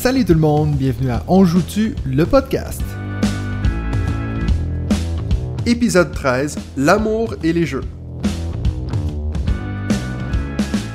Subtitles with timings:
[0.00, 2.80] Salut tout le monde, bienvenue à On le podcast.
[5.66, 7.84] Épisode 13, l'amour et les jeux.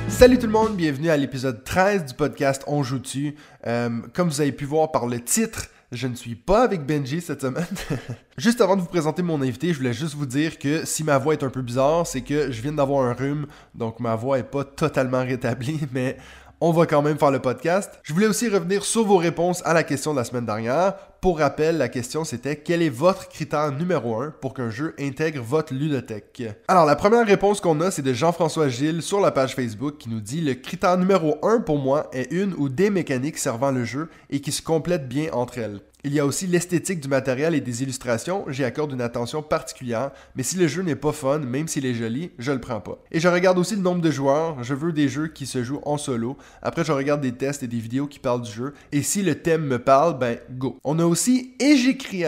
[0.08, 2.82] Salut tout le monde, bienvenue à l'épisode 13 du podcast On.
[2.82, 7.20] Euh, comme vous avez pu voir par le titre, je ne suis pas avec Benji
[7.20, 7.64] cette semaine.
[8.36, 11.16] juste avant de vous présenter mon invité, je voulais juste vous dire que si ma
[11.18, 13.46] voix est un peu bizarre, c'est que je viens d'avoir un rhume,
[13.76, 16.16] donc ma voix est pas totalement rétablie, mais
[16.60, 17.98] on va quand même faire le podcast.
[18.02, 20.94] Je voulais aussi revenir sur vos réponses à la question de la semaine dernière.
[21.20, 25.42] Pour rappel, la question c'était quel est votre critère numéro 1 pour qu'un jeu intègre
[25.42, 26.44] votre ludothèque?
[26.68, 30.08] Alors, la première réponse qu'on a, c'est de Jean-François Gilles sur la page Facebook qui
[30.08, 33.84] nous dit le critère numéro 1 pour moi est une ou des mécaniques servant le
[33.84, 35.80] jeu et qui se complètent bien entre elles.
[36.06, 40.12] Il y a aussi l'esthétique du matériel et des illustrations, j'y accorde une attention particulière,
[40.36, 43.02] mais si le jeu n'est pas fun, même s'il est joli, je le prends pas.
[43.10, 45.80] Et je regarde aussi le nombre de joueurs, je veux des jeux qui se jouent
[45.84, 49.02] en solo, après je regarde des tests et des vidéos qui parlent du jeu, et
[49.02, 50.78] si le thème me parle, ben go.
[50.84, 52.22] On a aussi Et j'écris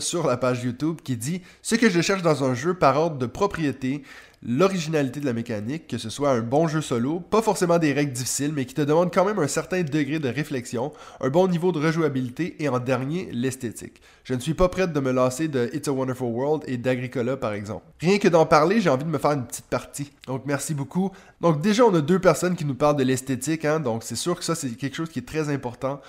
[0.00, 3.16] sur la page YouTube qui dit Ce que je cherche dans un jeu par ordre
[3.16, 4.02] de propriété,
[4.44, 8.12] l'originalité de la mécanique, que ce soit un bon jeu solo, pas forcément des règles
[8.12, 11.70] difficiles, mais qui te demandent quand même un certain degré de réflexion, un bon niveau
[11.72, 14.00] de rejouabilité et en dernier, l'esthétique.
[14.24, 17.36] Je ne suis pas prête de me lasser de It's a Wonderful World et d'Agricola
[17.36, 17.84] par exemple.
[18.00, 20.12] Rien que d'en parler, j'ai envie de me faire une petite partie.
[20.26, 21.10] Donc merci beaucoup.
[21.40, 24.38] Donc déjà, on a deux personnes qui nous parlent de l'esthétique, hein, donc c'est sûr
[24.38, 26.00] que ça c'est quelque chose qui est très important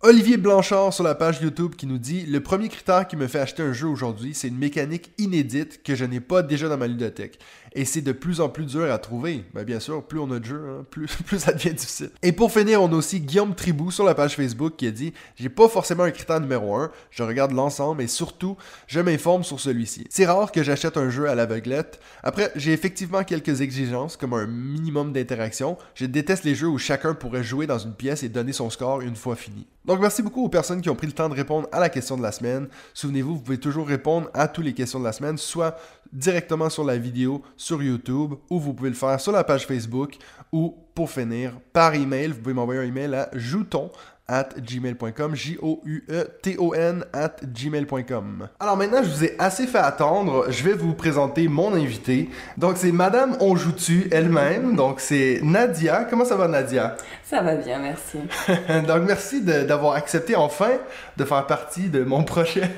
[0.00, 3.38] Olivier Blanchard sur la page YouTube qui nous dit Le premier critère qui me fait
[3.38, 6.86] acheter un jeu aujourd'hui, c'est une mécanique inédite que je n'ai pas déjà dans ma
[6.86, 7.38] ludothèque.
[7.74, 9.44] Et c'est de plus en plus dur à trouver.
[9.54, 12.10] Ben, bien sûr, plus on a de jeux, hein, plus, plus ça devient difficile.
[12.22, 15.12] Et pour finir, on a aussi Guillaume Tribou sur la page Facebook qui a dit
[15.36, 18.56] J'ai pas forcément un critère numéro 1, je regarde l'ensemble et surtout,
[18.86, 20.06] je m'informe sur celui-ci.
[20.10, 22.00] C'est rare que j'achète un jeu à l'aveuglette.
[22.22, 25.78] Après, j'ai effectivement quelques exigences, comme un minimum d'interaction.
[25.94, 29.00] Je déteste les jeux où chacun pourrait jouer dans une pièce et donner son score
[29.00, 29.66] une fois fini.
[29.84, 32.16] Donc merci beaucoup aux personnes qui ont pris le temps de répondre à la question
[32.16, 32.68] de la semaine.
[32.94, 35.76] Souvenez-vous, vous pouvez toujours répondre à toutes les questions de la semaine, soit
[36.12, 40.16] directement sur la vidéo sur YouTube, ou vous pouvez le faire sur la page Facebook,
[40.50, 43.90] ou pour finir, par email, vous pouvez m'envoyer un email à jouton
[44.28, 48.48] at gmail.com, J-O-U-E-T-O-N at gmail.com.
[48.58, 52.30] Alors maintenant, je vous ai assez fait attendre, je vais vous présenter mon invité.
[52.56, 56.04] Donc c'est Madame On joue-tu elle-même, donc c'est Nadia.
[56.08, 56.96] Comment ça va Nadia?
[57.22, 58.18] Ça va bien, merci.
[58.86, 60.70] donc merci d'avoir accepté enfin
[61.16, 62.70] de faire partie de mon projet.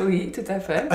[0.00, 0.88] oui, tout à fait.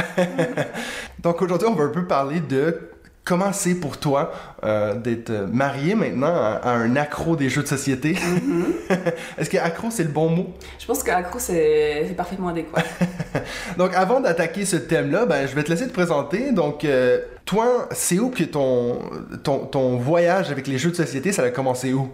[1.19, 2.92] donc aujourd'hui, on va un peu parler de
[3.23, 4.31] comment c'est pour toi
[4.63, 8.13] euh, d'être marié maintenant à, un accro des jeux de société?
[8.13, 8.97] Mm-hmm.
[9.37, 10.53] Est-ce que accro, c'est le bon mot?
[10.79, 12.83] Je pense que accro, c'est parfaitement adéquat.
[13.77, 16.51] Donc, avant d'attaquer ce thème-là, ben, je vais te laisser te présenter.
[16.51, 18.99] Donc, euh, toi, c'est où que ton,
[19.43, 22.09] ton, ton voyage avec les jeux de société, ça a commencé où?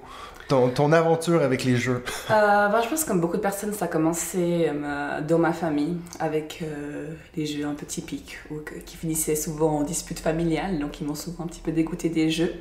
[0.49, 2.03] Ton, aventure avec les jeux?
[2.31, 5.53] Euh, ben, Je pense que comme beaucoup de personnes, ça a commencé euh, dans ma
[5.53, 8.55] famille avec euh, les jeux un peu typiques ou
[8.85, 12.29] qui finissaient souvent en dispute familiale, donc ils m'ont souvent un petit peu dégoûté des
[12.29, 12.53] jeux.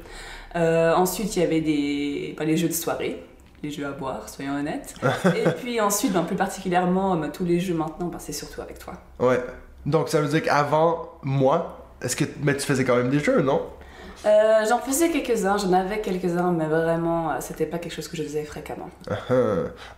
[0.54, 3.22] ensuite, il y avait des, ben, les jeux de soirée,
[3.62, 4.94] les jeux à boire, soyons honnêtes.
[5.25, 8.94] Et puis ensuite, ben, plus particulièrement, tous les jeux maintenant, c'est surtout avec toi.
[9.19, 9.43] Ouais.
[9.87, 13.41] Donc ça veut dire qu'avant moi, est-ce que mais tu faisais quand même des jeux,
[13.41, 13.62] non?
[14.26, 18.16] Euh, j'en faisais quelques-uns, j'en avais quelques-uns, mais vraiment, euh, c'était pas quelque chose que
[18.16, 18.90] je faisais fréquemment.
[19.08, 19.34] Ah, ah.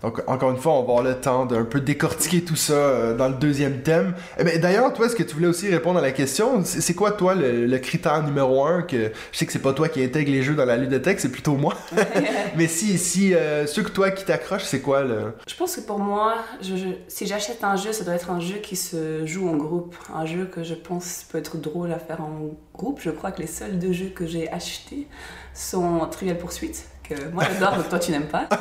[0.03, 3.17] Donc, encore une fois, on va avoir le temps d'un peu décortiquer tout ça euh,
[3.17, 4.15] dans le deuxième thème.
[4.39, 6.63] Eh ben, D'ailleurs, toi, est-ce que tu voulais aussi répondre à la question?
[6.65, 10.05] C'est quoi, toi, le, critère numéro un que je sais que c'est pas toi qui
[10.05, 11.75] intègre les jeux dans la ludothèque, c'est plutôt moi.
[12.57, 13.33] mais si, si
[13.67, 15.33] ceux que toi qui t'accrochent, c'est quoi le?
[15.47, 16.75] Je pense que pour moi, je,
[17.09, 19.95] si j'achète un jeu, ça doit être un jeu qui se joue en groupe.
[20.15, 22.51] Un jeu que je pense peut être drôle à faire en
[22.81, 23.01] groupe.
[23.03, 25.07] Je crois que les seuls deux jeux que j'ai achetés
[25.53, 28.49] sont Trivial Poursuite, que moi j'adore, mais toi tu n'aimes pas.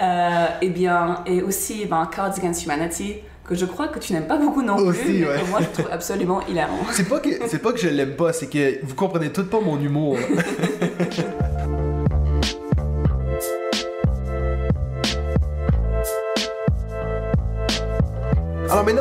[0.00, 4.28] Euh, et bien, et aussi ben, Cards Against Humanity, que je crois que tu n'aimes
[4.28, 6.78] pas beaucoup non plus, mais que moi je trouve absolument hilarant.
[6.92, 9.60] C'est pas que, c'est pas que je l'aime pas, c'est que vous comprenez tout pas
[9.60, 10.16] mon humour.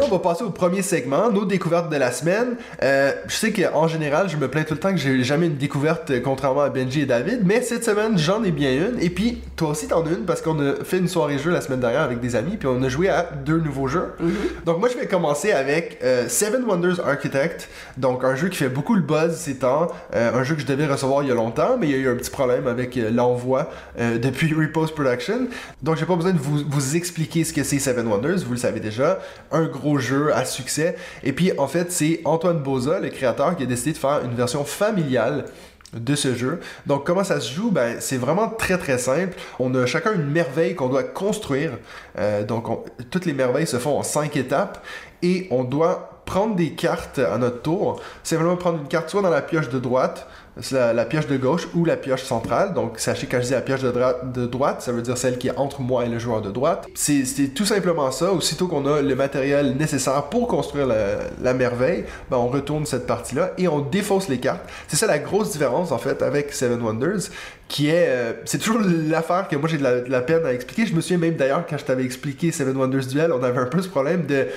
[0.08, 2.56] on va passer au premier segment, nos découvertes de la semaine.
[2.82, 5.58] Euh, je sais qu'en général, je me plains tout le temps que j'ai jamais une
[5.58, 9.00] découverte, euh, contrairement à Benji et David, mais cette semaine, j'en ai bien une.
[9.02, 11.62] Et puis, toi aussi, t'en as une parce qu'on a fait une soirée jeu la
[11.62, 14.14] semaine dernière avec des amis, puis on a joué à deux nouveaux jeux.
[14.22, 14.66] Mm-hmm.
[14.66, 18.70] Donc moi, je vais commencer avec euh, Seven Wonders Architect, donc un jeu qui fait
[18.70, 21.78] beaucoup le buzz ces temps, un jeu que je devais recevoir il y a longtemps,
[21.80, 25.48] mais il y a eu un petit problème avec l'envoi depuis Repose Production.
[25.82, 28.58] Donc j'ai pas besoin de vous, vous expliquer ce que c'est Seven Wonders, vous le
[28.58, 29.20] savez déjà
[29.52, 30.96] un gros jeu à succès.
[31.24, 34.36] Et puis, en fait, c'est Antoine Boza, le créateur, qui a décidé de faire une
[34.36, 35.46] version familiale
[35.94, 36.60] de ce jeu.
[36.86, 37.72] Donc comment ça se joue?
[37.72, 39.38] Ben, C'est vraiment très très simple.
[39.60, 41.72] On a chacun une merveille qu'on doit construire.
[42.18, 42.66] Euh, donc
[43.10, 44.84] toutes les merveilles se font en cinq étapes
[45.22, 48.02] et on doit prendre des cartes à notre tour.
[48.30, 50.28] Vraiment prendre une carte soit dans la pioche de droite,
[50.72, 52.74] la, la, pioche de gauche ou la pioche centrale.
[52.74, 55.58] Donc, sachez quand je dis la pioche de, droite, ça veut dire celle qui est
[55.58, 56.88] entre moi et le joueur de droite.
[56.96, 58.32] C'est tout simplement ça.
[58.32, 63.08] Aussitôt qu'on a le matériel nécessaire pour construire la, la merveille, ben, on retourne cette
[63.08, 64.68] partie-là et on défausse les cartes.
[64.88, 67.30] C'est ça la grosse différence, en fait, avec Seven Wonders,
[67.68, 68.08] qui est...
[68.08, 70.86] Euh, c'est toujours l'affaire que moi j'ai de, de la, peine à expliquer.
[70.86, 73.66] Je me souviens même d'ailleurs, quand je t'avais expliqué Seven Wonders Duel, on avait un
[73.66, 74.48] peu ce problème de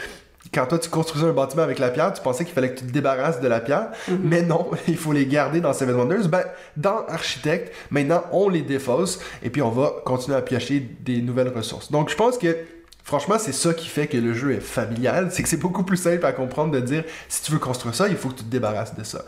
[0.52, 2.86] quand toi tu construisais un bâtiment avec la pierre, tu pensais qu'il fallait que tu
[2.86, 4.20] te débarrasses de la pierre, mhm.
[4.22, 6.28] mais non, il faut les garder dans Seven Wonders.
[6.28, 6.44] Ben,
[6.76, 11.52] dans Architect, maintenant on les défausse et puis on va continuer à piocher des nouvelles
[11.54, 11.90] ressources.
[11.90, 12.56] Donc je pense que
[13.02, 15.96] Franchement, c'est ça qui fait que le jeu est familial, c'est que c'est beaucoup plus
[15.96, 18.50] simple à comprendre de dire si tu veux construire ça, il faut que tu te
[18.50, 19.24] débarrasses de ça.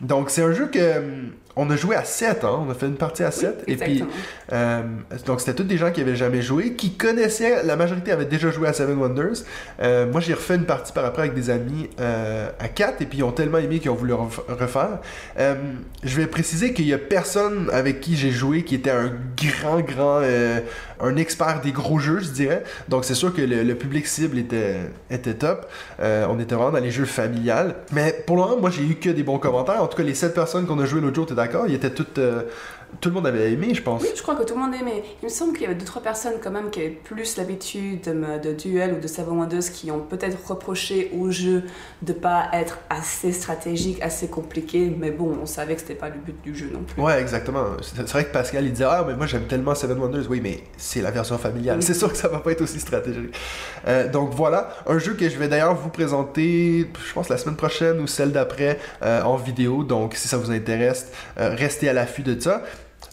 [0.00, 2.64] Donc c'est un jeu que hum, on a joué à 7, hein?
[2.66, 3.64] on a fait une partie à 7.
[3.66, 4.04] et puis,
[4.52, 4.82] euh,
[5.26, 8.50] donc c'était tous des gens qui avaient jamais joué, qui connaissaient, la majorité avait déjà
[8.50, 9.44] joué à Seven Wonders.
[9.80, 13.06] Euh, moi j'ai refait une partie par après avec des amis euh, à 4 et
[13.06, 15.00] puis ils ont tellement aimé qu'ils ont voulu refaire.
[15.36, 19.80] je vais préciser qu'il y a personne avec qui j'ai joué qui était un grand,
[19.80, 20.22] grand,
[21.00, 22.62] un expert des gros jeux, je dirais.
[22.88, 24.76] Donc c'est sûr que le, public cible était,
[25.10, 25.68] était top.
[26.00, 27.74] on était vraiment dans les jeux familiales.
[27.92, 29.82] Mais pour le moment, moi j'ai eu que des bons commentaires.
[29.82, 31.66] En tout cas, les 7 personnes qu'on a joué l'autre jour d'accord?
[31.68, 32.06] Il était tout.
[33.00, 34.02] Tout le monde avait aimé, je pense.
[34.02, 35.02] Oui, je crois que tout le monde aimait.
[35.22, 38.02] Il me semble qu'il y avait deux trois personnes quand même qui avaient plus l'habitude
[38.02, 41.64] de, de duel ou de Savon Windows qui ont peut-être reproché au jeu
[42.02, 44.94] de pas être assez stratégique, assez compliqué.
[44.96, 47.02] Mais bon, on savait que c'était pas le but du jeu non plus.
[47.02, 47.64] Ouais, exactement.
[47.80, 50.26] C'est vrai que Pascal il disait ah mais moi j'aime tellement Seven Wonders.
[50.28, 51.82] Oui, mais c'est la version familiale.
[51.82, 53.34] C'est sûr que ça va pas être aussi stratégique.
[53.88, 57.56] Euh, donc voilà, un jeu que je vais d'ailleurs vous présenter, je pense la semaine
[57.56, 59.82] prochaine ou celle d'après euh, en vidéo.
[59.82, 62.62] Donc si ça vous intéresse, euh, restez à l'affût de ça.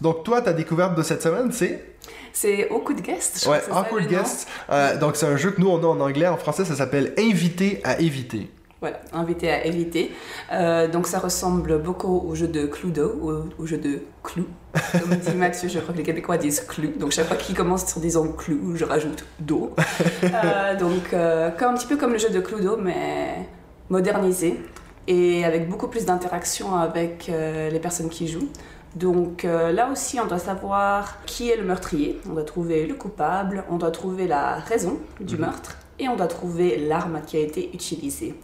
[0.02, 1.90] Donc, toi, ta découverte de cette semaine, c'est?
[2.34, 3.48] C'est Awkward Guest.
[3.50, 4.48] Ouais, Awkward Guest.
[4.70, 6.28] Euh, donc, c'est un jeu que nous, on a en anglais.
[6.28, 8.50] En français, ça s'appelle Invité à éviter.
[8.82, 10.12] Voilà, Invité à éviter.
[10.54, 14.46] Euh, donc, ça ressemble beaucoup au jeu de Cluedo, au, jeu de Clou.
[14.74, 16.94] Comme dit Max, je crois que les Québécois disent Clou.
[16.98, 19.76] Donc, chaque fois qu'ils commencent sur disant Clou, je rajoute Do.
[20.24, 23.48] Euh, donc, un petit peu comme le jeu de Cluedo, mais
[23.90, 24.60] modernisé
[25.08, 28.50] et avec beaucoup plus d'interaction avec les personnes qui jouent.
[28.96, 32.96] Donc euh, là aussi, on doit savoir qui est le meurtrier, on doit trouver le
[32.96, 35.42] coupable, on doit trouver la raison du mhm.
[35.42, 38.36] meurtre et on doit trouver l'arme qui a été utilisée.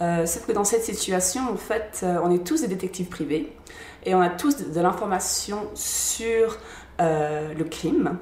[0.00, 3.52] Euh, sauf que dans cette situation, en fait, euh, on est tous des détectives privés
[4.04, 6.58] et on a tous de, l'information sur
[7.00, 8.18] le crime.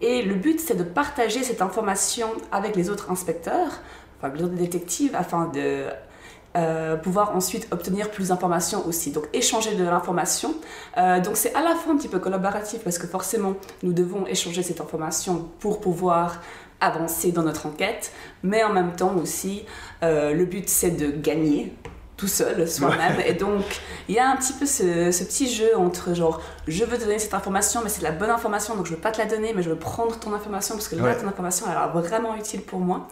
[0.00, 3.80] Et le but, c'est de partager cette information avec les autres inspecteurs,
[4.18, 5.86] enfin les autres détectives, afin de
[6.54, 9.10] euh, pouvoir ensuite obtenir plus d'informations aussi.
[9.10, 10.54] Donc échanger de l'information.
[10.98, 14.26] Euh, donc c'est à la fois un petit peu collaboratif parce que forcément nous devons
[14.26, 16.42] échanger cette information pour pouvoir
[16.80, 18.12] avancer dans notre enquête,
[18.42, 19.64] mais en même temps aussi
[20.02, 21.72] euh, le but c'est de gagner
[22.18, 23.16] tout seul, soi-même.
[23.26, 23.64] Et donc,
[24.08, 27.02] il y a un petit peu ce, ce, petit jeu entre genre, je veux te
[27.02, 29.52] donner cette information, mais c'est la bonne information, donc je veux pas te la donner,
[29.54, 32.60] mais je veux prendre ton information parce que là, ton information, elle est vraiment utile
[32.60, 33.08] pour moi.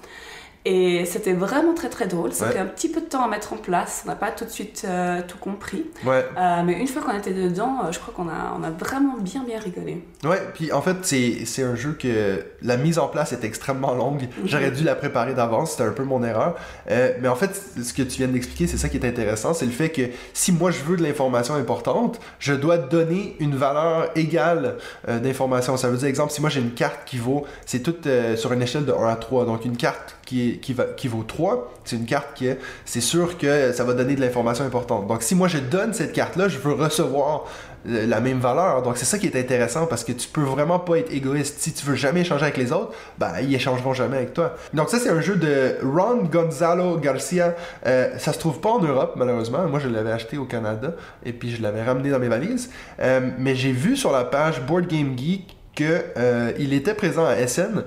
[0.67, 2.33] Et c'était vraiment très très drôle.
[2.33, 4.03] Ça fait un petit peu de temps à mettre en place.
[4.05, 5.87] On n'a pas tout de suite euh, tout compris.
[6.05, 6.27] Ouais.
[6.37, 9.17] Euh, mais une fois qu'on était dedans, euh, je crois qu'on a, on a vraiment
[9.19, 10.05] bien bien rigolé.
[10.23, 13.95] Ouais, puis en fait, c'est, c'est un jeu que la mise en place est extrêmement
[13.95, 14.23] longue.
[14.23, 14.47] Mhm.
[14.49, 15.73] J'aurais dû la préparer d'avance.
[15.73, 16.57] C'était un peu mon erreur.
[16.89, 19.55] mais en fait, ce que tu viens d'expliquer, c'est ça qui est intéressant.
[19.55, 20.03] C'est le fait que
[20.35, 24.77] si moi je veux de l'information importante, je dois donner une valeur égale
[25.09, 25.79] d'information.
[25.79, 27.97] Ça veut dire, exemple, si moi j'ai une carte qui vaut, c'est tout
[28.37, 29.47] sur une échelle de 1 à 3.
[29.47, 32.49] Donc une carte qui, qui, va, qui vaut 3, c'est une carte qui
[32.85, 35.09] c'est sûr que ça va donner de l'information importante.
[35.09, 37.47] Donc si moi je donne cette carte-là, je veux recevoir
[37.89, 38.83] euh, la même valeur.
[38.83, 41.57] Donc c'est ça qui est intéressant parce que tu peux vraiment pas être égoïste.
[41.59, 44.55] Si tu veux jamais échanger avec les autres, ben ils échangeront jamais avec toi.
[44.73, 47.57] Donc ça c'est un jeu de Ron Gonzalo Garcia.
[47.87, 49.67] Euh, ça se trouve pas en Europe malheureusement.
[49.67, 50.95] Moi je l'avais acheté au Canada
[51.25, 52.71] et puis je l'avais ramené dans mes valises.
[53.01, 57.83] Euh, mais j'ai vu sur la page Board Game Geek qu'il était présent à SN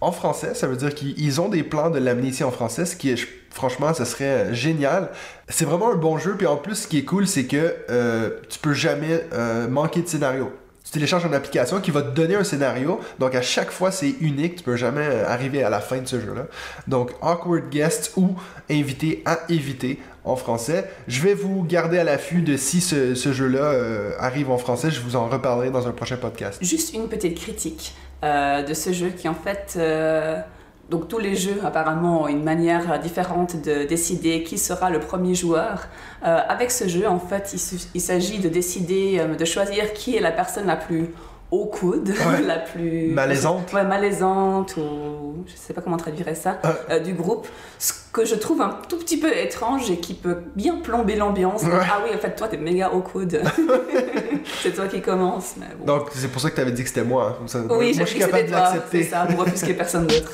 [0.00, 0.54] en français.
[0.54, 3.14] Ça veut dire qu'ils ont des plans de l'amener ici en français, ce qui
[3.56, 5.10] franchement, ce serait génial.
[5.48, 8.30] C'est vraiment un bon jeu, puis en plus, ce qui est cool, c'est que euh,
[8.48, 10.52] tu peux jamais euh, manquer de scénario.
[10.84, 14.14] Tu télécharges une application qui va te donner un scénario, donc à chaque fois c'est
[14.20, 16.46] unique, tu peux jamais euh, arriver à la fin de ce jeu-là.
[16.86, 18.36] Donc Awkward Guest ou
[18.70, 20.88] Invité à éviter en français.
[21.08, 23.72] Je vais vous garder à l'affût de si ce, jeu-là
[24.18, 26.58] arrive en français, je vous en reparlerai dans un prochain podcast.
[26.62, 27.94] Juste une petite critique.
[28.24, 30.40] Euh, de ce jeu qui en fait euh,
[30.88, 35.34] donc tous les jeux apparemment ont une manière différente de décider qui sera le premier
[35.34, 35.88] joueur.
[36.24, 40.20] Euh, avec ce jeu, en fait, il, il s'agit de décider, de choisir qui est
[40.20, 41.10] la personne la plus
[41.50, 42.12] au coude,
[42.46, 46.58] la plus malaisante, ouais, malaisante ou je sais pas comment traduire ça,
[46.90, 47.46] euh, du groupe.
[47.78, 51.62] Ce que je trouve un tout petit peu étrange et qui peut bien plomber l'ambiance.
[51.64, 53.42] Ah oui, en fait, toi, t'es méga au coude.
[54.62, 55.54] c'est toi qui commence.
[55.58, 55.84] Mais bon.
[55.84, 57.38] Donc c'est pour ça que tu avais dit que c'était moi.
[57.40, 57.66] Hein.
[57.70, 59.02] oui, moi, je suis capable de l'accepter.
[59.02, 60.32] C'est ça, pour offusquer personne d'autre.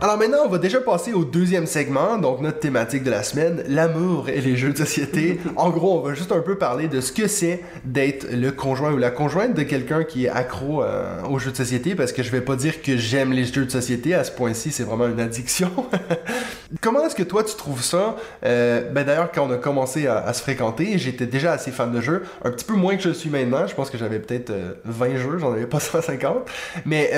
[0.00, 3.64] Alors maintenant, on va déjà passer au deuxième segment, donc notre thématique de la semaine,
[3.66, 5.40] l'amour et les jeux de société.
[5.56, 8.92] en gros, on va juste un peu parler de ce que c'est d'être le conjoint
[8.92, 12.22] ou la conjointe de quelqu'un qui est accro euh, aux jeux de société, parce que
[12.22, 15.08] je vais pas dire que j'aime les jeux de société, à ce point-ci, c'est vraiment
[15.08, 15.72] une addiction.
[16.80, 18.16] Comment est-ce que toi tu trouves ça?
[18.44, 22.00] Euh, Ben d'ailleurs, quand on a commencé à, se fréquenter, j'étais déjà assez fan de
[22.00, 23.66] jeux, un petit peu moins que je suis maintenant.
[23.66, 24.52] Je pense que j'avais peut-être
[24.84, 26.48] 20 euh, jeux, j'en avais pas 150.
[26.84, 27.10] Mais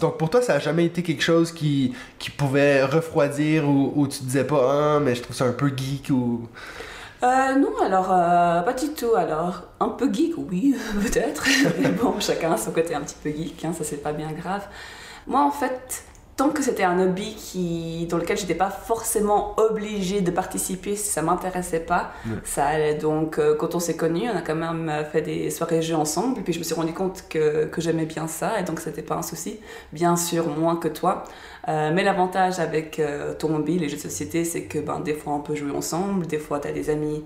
[0.00, 4.22] donc pour toi, ça a jamais été quelque chose qui qui, pouvait refroidir ou, tu
[4.22, 6.48] disais pas, ah, mais je trouve ça un peu geek ou?
[7.22, 9.14] Euh, non, alors, euh, pas du tout.
[9.16, 11.44] Alors, un peu geek, oui, peut-être.
[11.80, 14.30] mais bon, chacun a son côté un petit peu geek, hein, ça c'est pas bien
[14.32, 14.66] grave.
[15.26, 16.04] Moi, en fait,
[16.38, 21.08] tant que c'était un hobby qui, dans lequel j'étais pas forcément obligée de participer si
[21.08, 22.12] ça m'intéressait pas,
[22.44, 22.94] ça allait.
[22.94, 26.38] Donc, euh, quand on s'est connus, on a quand même fait des soirées jeux ensemble,
[26.38, 29.02] et puis je me suis rendu compte que, que j'aimais bien ça, et donc c'était
[29.02, 29.58] pas un souci.
[29.92, 31.24] Bien sûr, moins que toi.
[31.66, 35.14] Euh, mais l'avantage avec euh, ton mobile, les jeux de société, c'est que ben, des
[35.14, 37.24] fois on peut jouer ensemble, des fois tu as des amis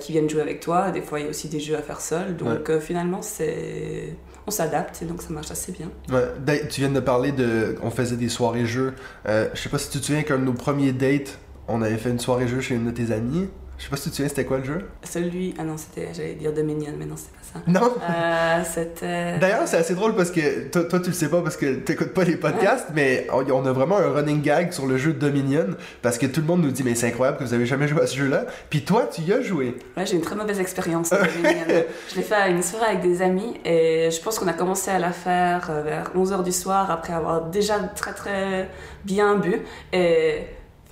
[0.00, 2.00] qui viennent jouer avec toi, des fois il y a aussi des jeux à faire
[2.00, 2.34] seul.
[2.36, 4.16] Donc finalement, c'est
[4.46, 5.90] on s'adapte et donc ça marche assez bien.
[6.10, 7.76] Ouais, tu viens de parler de.
[7.82, 8.94] On faisait des soirées-jeux.
[9.26, 11.96] Euh, je sais pas si tu te souviens qu'un de nos premiers dates, on avait
[11.96, 13.48] fait une soirée-jeu chez une de tes amies.
[13.84, 14.88] Je sais pas si tu te souviens, c'était quoi le jeu?
[15.02, 15.54] Celui.
[15.58, 16.08] Ah non, c'était.
[16.14, 17.60] J'allais dire Dominion, mais non, c'était pas ça.
[17.66, 19.36] Non euh, C'était.
[19.38, 22.14] D'ailleurs, c'est assez drôle parce que toi, toi, tu le sais pas parce que t'écoutes
[22.14, 25.66] pas les podcasts, mais on a vraiment un running gag sur le jeu Dominion
[26.00, 28.00] parce que tout le monde nous dit, mais c'est incroyable que vous avez jamais joué
[28.00, 28.46] à ce jeu-là.
[28.70, 29.76] Puis toi, tu y as joué.
[29.98, 31.12] Ouais, j'ai une très mauvaise expérience
[32.10, 34.90] je l'ai fait à une soirée avec des amis et je pense qu'on a commencé
[34.90, 38.66] à la faire euh, vers 11h du soir après avoir déjà très très
[39.04, 39.56] bien bu.
[39.92, 40.38] Et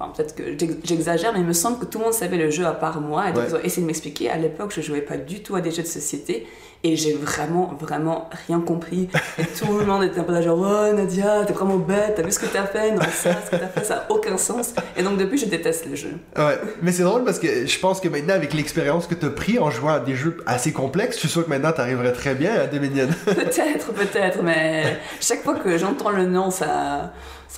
[0.09, 0.42] peut-être que
[0.85, 3.30] j'exagère, mais il me semble que tout le monde savait le jeu à part moi.
[3.30, 4.30] Et donc, ils ont essayé de m'expliquer.
[4.30, 6.47] À l'époque, je jouais pas du tout à des jeux de société.
[6.85, 9.09] Et j'ai vraiment, vraiment rien compris.
[9.38, 12.23] Et tout le monde était un peu là, genre, oh Nadia, t'es vraiment bête, t'as
[12.23, 12.90] vu ce que t'as fait?
[12.90, 14.75] Non, ça, ce que t'as fait, ça n'a aucun sens.
[14.97, 16.18] Et donc, depuis, je déteste les jeux.
[16.37, 19.61] Ouais, mais c'est drôle parce que je pense que maintenant, avec l'expérience que t'as pris
[19.61, 22.52] en jouant à des jeux assez complexes, je suis sûr que maintenant, t'arriverais très bien
[22.52, 23.06] à Dominion.
[23.26, 27.12] peut-être, peut-être, mais chaque fois que j'entends le nom, ça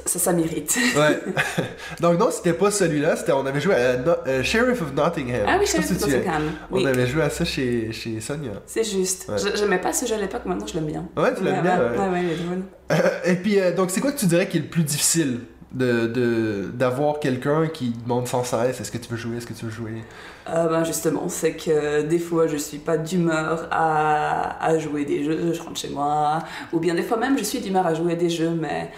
[0.07, 0.77] ça, ça, mérite.
[0.97, 1.21] ouais.
[2.01, 5.43] Donc non, c'était pas celui-là, c'était on avait joué à euh, Sheriff of Nottingham.
[5.47, 6.43] Ah oui, Sheriff of Nottingham.
[6.71, 8.53] On avait joué à ça chez, chez Sonia.
[8.67, 9.31] C'est juste.
[9.55, 11.07] J'aimais pas ce jeu à l'époque, maintenant je l'aime bien.
[11.17, 11.79] Ouais, tu l'aimes bien.
[11.79, 12.59] Ouais, ouais, ouais.
[12.93, 15.41] Euh, et puis, euh, donc c'est quoi que tu dirais qui est le plus difficile
[15.73, 19.65] de d'avoir quelqu'un qui demande sans cesse est-ce que tu veux jouer, est-ce que tu
[19.65, 20.05] veux jouer?
[20.47, 25.53] Ben Justement, c'est que des fois je suis pas d'humeur à, à, jouer des jeux,
[25.53, 26.41] je rentre chez moi,
[26.73, 28.93] ou bien des fois même je suis d'humeur à jouer des jeux, mais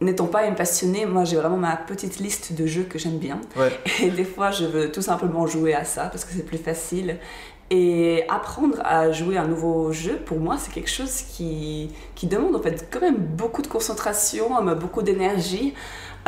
[0.00, 3.40] n'étant pas une passionnée, moi j'ai vraiment ma petite liste de jeux que j'aime bien.
[4.02, 7.18] Et des fois, je veux tout simplement jouer à ça parce que c'est plus facile.
[7.72, 12.56] Et apprendre à jouer un nouveau jeu, pour moi, c'est quelque chose qui, qui demande
[12.56, 15.74] en fait quand même beaucoup de concentration, beaucoup d'énergie.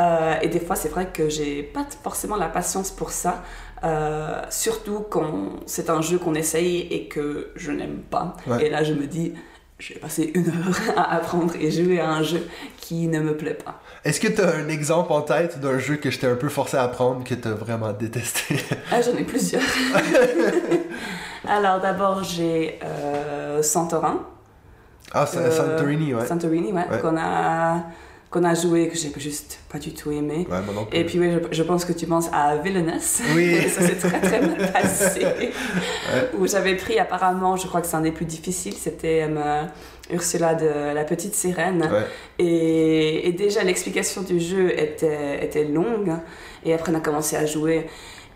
[0.01, 3.43] Euh, et des fois, c'est vrai que j'ai pas forcément la patience pour ça.
[3.85, 8.37] Euh, surtout quand c'est un jeu qu'on essaye et que je n'aime pas.
[8.61, 9.35] Et là, je me dis,
[9.83, 12.47] je vais passer une heure à apprendre et jouer à un jeu
[12.77, 13.81] qui ne me plaît pas.
[14.05, 16.49] Est-ce que tu as un exemple en tête d'un jeu que je t'ai un peu
[16.49, 18.57] forcé à apprendre que tu as vraiment détesté?
[18.93, 19.63] Ah, j'en ai plusieurs.
[21.49, 24.21] Alors d'abord, j'ai euh, Santorin.
[25.13, 26.27] Ah, euh, Santorini, ouais.
[26.27, 26.85] Santorini, ouais.
[27.01, 27.83] Qu'on a
[28.33, 30.47] qu'on a joué que j'ai juste pas du tout aimé.
[30.91, 33.21] Et puis oui, je, pense que tu penses à Villainous.
[33.37, 33.61] Oui.
[33.69, 35.27] ça s'est très très mal passé.
[36.39, 39.65] Où j'avais pris apparemment, je crois que c'est un des plus difficiles, c'était euh,
[40.11, 41.87] Ursula de la petite sirène.
[42.39, 46.15] Et, et, déjà l'explication du jeu était, était longue.
[46.65, 47.87] Et après on a commencé à jouer.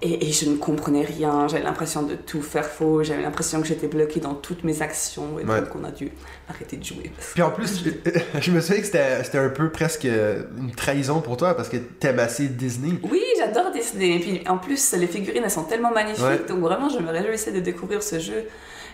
[0.02, 3.86] Et, je ne comprenais rien, j'avais l'impression de tout faire faux, j'avais l'impression que j'étais
[3.86, 6.10] bloquée dans toutes mes actions et donc on a dû
[6.48, 7.10] arrêter de jouer.
[7.32, 7.82] Puis en plus,
[8.40, 12.18] je, me souviens que c'était un peu presque une trahison pour toi parce que t'aimes
[12.18, 12.98] assez Disney.
[13.10, 14.16] Oui, j'adore Disney.
[14.16, 17.52] Et puis en plus, les figurines elles sont tellement magnifiques, donc vraiment je me réjouissais
[17.52, 18.44] de découvrir ce jeu.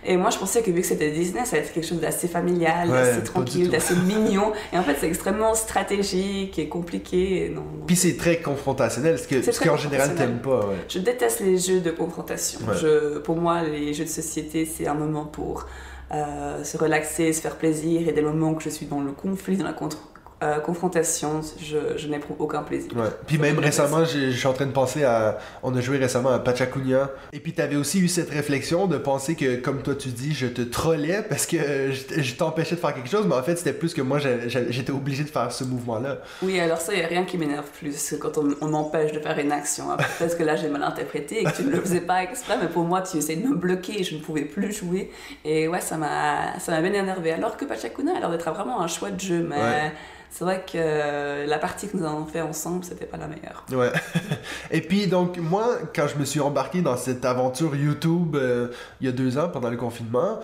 [0.05, 2.27] Et moi, je pensais que vu que c'était Disney, ça allait être quelque chose d'assez
[2.29, 4.53] familial, d'assez tranquille, d'assez mignon.
[4.73, 7.51] Et en fait, c'est extrêmement stratégique et compliqué.
[7.55, 10.71] non, Puis c'est très confrontationnel, ce qu'en général, t'aimes pas.
[10.89, 12.61] Je déteste les jeux de confrontation.
[12.67, 12.75] Ouais.
[12.81, 15.67] Je, pour moi, les jeux de société, c'est un moment pour
[16.13, 18.09] euh, se relaxer, se faire plaisir.
[18.09, 20.09] Et des moments que je suis dans le conflit, dans la contre-
[20.43, 22.91] euh, confrontation, je, je n'éprouve aucun plaisir.
[22.97, 23.09] Ouais.
[23.27, 25.39] Puis même récemment, je suis en train de penser à.
[25.63, 27.11] On a joué récemment à Pachacunia.
[27.33, 30.47] Et puis t'avais aussi eu cette réflexion de penser que, comme toi tu dis, je
[30.49, 31.57] te trollais parce que
[31.93, 34.93] je, je t'empêchais de faire quelque chose, mais en fait c'était plus que moi j'étais
[34.93, 36.19] obligé de faire ce mouvement-là.
[36.43, 39.13] Oui, alors ça, il n'y a rien qui m'énerve plus que quand on, on m'empêche
[39.13, 39.85] de faire une action.
[40.19, 42.69] Peut-être que là, j'ai mal interprété et que tu ne le faisais pas exprès, mais
[42.69, 45.11] pour moi, tu essayais de me bloquer et je ne pouvais plus jouer.
[45.45, 47.33] Et ouais, ça m'a bien énervé.
[47.33, 49.93] Alors que Pachacuna a l'air d'être vraiment un chouette jeu, mais Ouais.
[50.33, 53.65] C'est vrai que euh, la partie que nous avons fait ensemble, c'était pas la meilleure.
[53.71, 53.93] Ouais.
[54.71, 58.69] Et puis donc moi, quand je me suis embarqué dans cette aventure YouTube euh,
[59.01, 60.39] il y a deux ans pendant le confinement,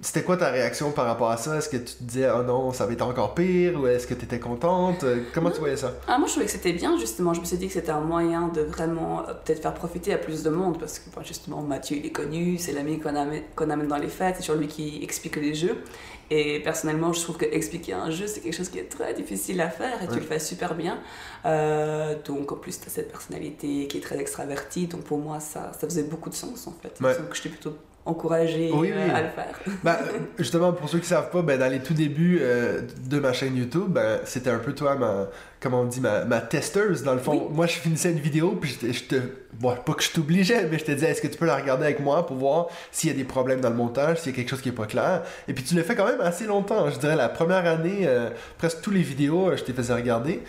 [0.00, 1.56] c'était quoi ta réaction par rapport à ça?
[1.56, 4.14] Est-ce que tu te disais oh non ça va être encore pire ou est-ce que
[4.14, 5.02] tu étais contente?
[5.02, 5.94] Euh, Comment tu voyais ça?
[6.06, 7.32] Ah, moi, je trouvais que c'était bien, justement.
[7.32, 10.42] Je me suis dit que c'était un moyen de vraiment peut-être faire profiter à plus
[10.42, 13.70] de monde, parce que, bon, justement, Mathieu, il est connu, c'est l'ami qu'on amène, qu'on
[13.70, 15.82] amène dans les fêtes, c'est sur lui qui explique les jeux.
[16.30, 19.60] Et personnellement, je trouve que expliquer un jeu, c'est quelque chose qui est très difficile
[19.60, 20.98] à faire, et tu le fais super bien.
[21.44, 25.40] Euh, donc, en plus, tu as cette personnalité qui est très extravertie, donc pour moi,
[25.40, 26.98] ça, ça faisait beaucoup de sens, en fait.
[27.00, 27.16] Ouais.
[27.18, 29.10] Donc, je t'ai plutôt encouragée Oui, euh, oui.
[29.10, 29.58] à le faire.
[29.82, 33.18] Ben, euh, justement, pour ceux qui savent pas, ben, dans les tout débuts euh, de
[33.18, 35.28] ma chaîne YouTube, ben, c'était un peu toi, ma,
[35.60, 37.32] comment on dit, ma, ma testeuse, dans le fond.
[37.32, 37.54] Oui.
[37.54, 39.22] Moi, je finissais une vidéo, puis je te, je te-
[39.54, 41.84] bon, pas que je t'obligeais, mais je te disais, est-ce que tu peux la regarder
[41.84, 44.36] avec moi pour voir s'il y a des problèmes dans le montage, s'il y a
[44.36, 45.22] quelque chose qui est pas clair?
[45.48, 46.90] Et puis tu l'as fait quand même assez longtemps.
[46.90, 50.42] Je dirais la première année, euh, presque toutes les vidéos, euh, je t'ai faisais regarder.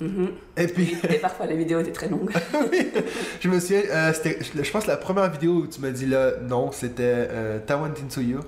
[0.00, 0.30] Mhm.
[0.56, 2.30] Et puis, Et parfois, les vidéos étaient très longues.
[3.40, 6.06] je me souviens, euh, c'était, je, pense que la première vidéo où tu m'as dit
[6.06, 8.40] là, non, c'était euh, Tawan Tinsuyo,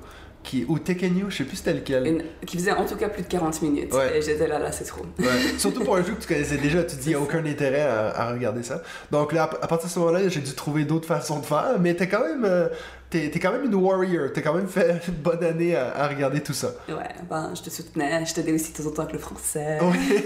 [0.42, 2.06] qui, ou Tekken je sais plus c'était lequel.
[2.06, 3.92] Une- qui faisait en tout cas plus de 40 minutes.
[3.92, 4.18] Ouais.
[4.18, 5.04] Et j'étais là, là, c'est trop.
[5.18, 5.26] Ouais.
[5.58, 7.82] Surtout pour un jeu que tu connaissais déjà, tu dis, il n'y a aucun intérêt
[7.82, 8.82] à, à regarder ça.
[9.10, 11.94] Donc là, à partir de ce moment-là, j'ai dû trouver d'autres façons de faire, mais
[11.94, 12.68] t'es quand même, euh,
[13.10, 16.08] t'es, t'es quand même une warrior, t'as quand même fait une bonne année à, à
[16.08, 16.68] regarder tout ça.
[16.88, 16.94] Ouais,
[17.28, 19.78] ben, je te soutenais, je t'aidais aussi de temps en temps avec le français.
[19.90, 20.22] Oui.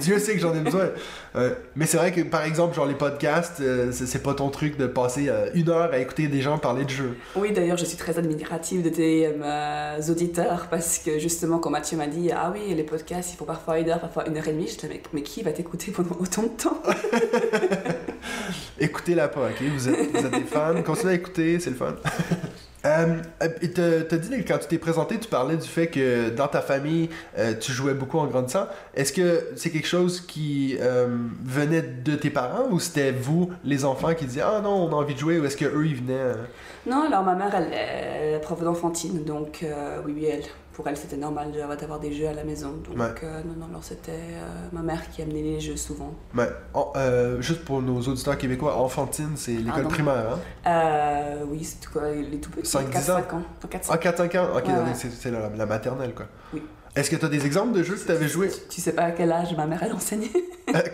[0.00, 0.88] Dieu sait que j'en ai besoin.
[1.36, 4.76] Euh, mais c'est vrai que, par exemple, genre les podcasts, euh, c'est, pas ton truc
[4.76, 7.16] de passer euh, une heure à écouter des gens parler de jeux.
[7.36, 9.30] Oui, d'ailleurs, je suis très admirative de tes
[10.10, 13.78] auditeurs parce que justement, quand Mathieu m'a dit Ah oui, les podcasts, il faut parfois
[13.78, 16.42] une heure, parfois une heure et demie, je mais, mais qui va t'écouter pendant autant
[16.42, 16.82] de temps?
[18.78, 19.62] Écoutez-la pas, ok?
[19.74, 20.82] Vous êtes, vous êtes des fans.
[20.84, 21.94] Continuez à écouter, c'est le fun.
[22.86, 23.16] Euh,
[23.62, 27.08] et t'as dit quand tu t'es présenté, tu parlais du fait que dans ta famille,
[27.38, 28.66] euh, tu jouais beaucoup en grandissant.
[28.94, 31.08] Est-ce que c'est quelque chose qui euh,
[31.44, 34.94] venait de tes parents ou c'était vous, les enfants, qui disaient Ah non, on a
[34.94, 36.34] envie de jouer ou est-ce que eux ils venaient euh,
[36.86, 40.44] Non, alors ma mère, elle est prof d'enfantine, donc euh, oui, oui, elle,
[40.76, 42.72] pour elle, c'était normal d'avoir des jeux à la maison.
[42.86, 43.06] Donc Ouais.
[43.24, 46.12] euh, non, non, alors c'était euh, ma mère qui amenait les jeux souvent.
[46.74, 50.38] en- euh, Juste pour nos auditeurs québécois, enfantine, c'est l'école primaire, hein?
[50.66, 53.38] Euh, oui, c'est quoi, les tout petits, 5-10 4-5 ans?
[53.38, 53.42] ans.
[53.70, 54.48] 4 Ah, 4-5 ans?
[54.54, 56.26] Ok, Ouais, c'est la, la maternelle, quoi.
[56.52, 56.62] Oui.
[56.94, 58.92] Est-ce que tu as des exemples de jeux que tu avais joué Tu, tu sais
[58.92, 60.30] pas à quel âge ma mère, elle enseignait?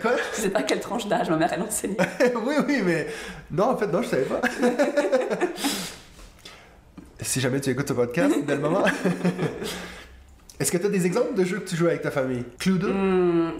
[0.01, 0.11] Quoi?
[0.35, 1.97] Tu sais pas à quelle tranche d'âge ma mère, elle enseignait?
[2.45, 3.07] Oui, oui, mais
[3.51, 4.39] non, en fait, non, je savais pas.
[7.23, 8.83] si jamais tu écoutes ce podcast, dès le moment.
[10.59, 12.43] Est-ce que tu as des exemples de jeux que tu joues avec ta famille?
[12.59, 12.87] Cluedo?
[12.91, 13.51] Hmm,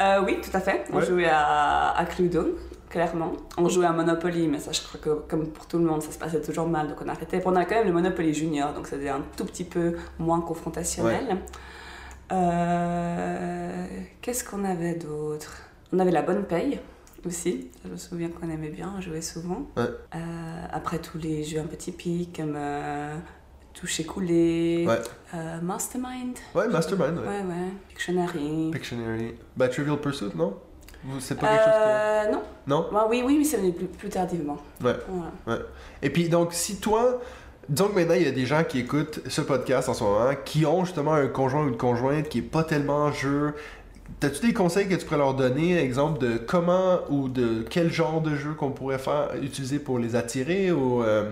[0.00, 0.84] euh, oui, tout à fait.
[0.92, 1.04] On Ouais.
[1.06, 2.56] jouait à, à Cluedo,
[2.88, 3.32] clairement.
[3.58, 6.12] On jouait à Monopoly, mais ça, je crois que comme pour tout le monde, ça
[6.12, 7.42] se passait toujours mal, donc on arrêtait.
[7.44, 11.38] On a quand même le Monopoly Junior, donc c'était un tout petit peu moins confrontationnel.
[12.32, 13.86] Euh,
[14.22, 15.62] Qu'est-ce qu'on avait d'autre?
[15.92, 16.80] On avait la bonne paye
[17.26, 17.68] aussi.
[17.84, 19.66] Je me souviens qu'on aimait bien jouer souvent.
[19.76, 19.84] Ouais.
[20.14, 20.18] Euh,
[20.72, 23.16] après tous les jeux un peu typiques comme euh,
[23.74, 24.98] Toucher Coulé, Ouais.
[25.34, 26.36] euh, Mastermind.
[26.54, 27.26] Ouais, Mastermind, ouais.
[27.26, 27.72] Ouais, ouais.
[27.88, 28.70] Pictionary.
[28.72, 29.34] Pictionary.
[29.56, 30.54] Bah, Trivial Pursuit, non?
[31.20, 32.38] C'est pas quelque chose Euh, non.
[32.40, 32.70] que.
[32.70, 32.88] Non?
[32.92, 34.56] Ouais, oui, oui, mais c'est venu plus, plus tardivement.
[34.82, 34.96] Ouais.
[35.44, 35.62] Voilà.
[36.02, 37.20] Et puis, donc, si toi.
[37.68, 40.30] Disons que maintenant, il y a des gens qui écoutent ce podcast en ce moment,
[40.44, 43.54] qui ont justement un conjoint ou une conjointe qui est pas tellement en jeu.
[44.20, 48.20] T'as-tu des conseils que tu pourrais leur donner, exemple de comment ou de quel genre
[48.20, 51.30] de jeu qu'on pourrait faire, utiliser pour les attirer ou, euh,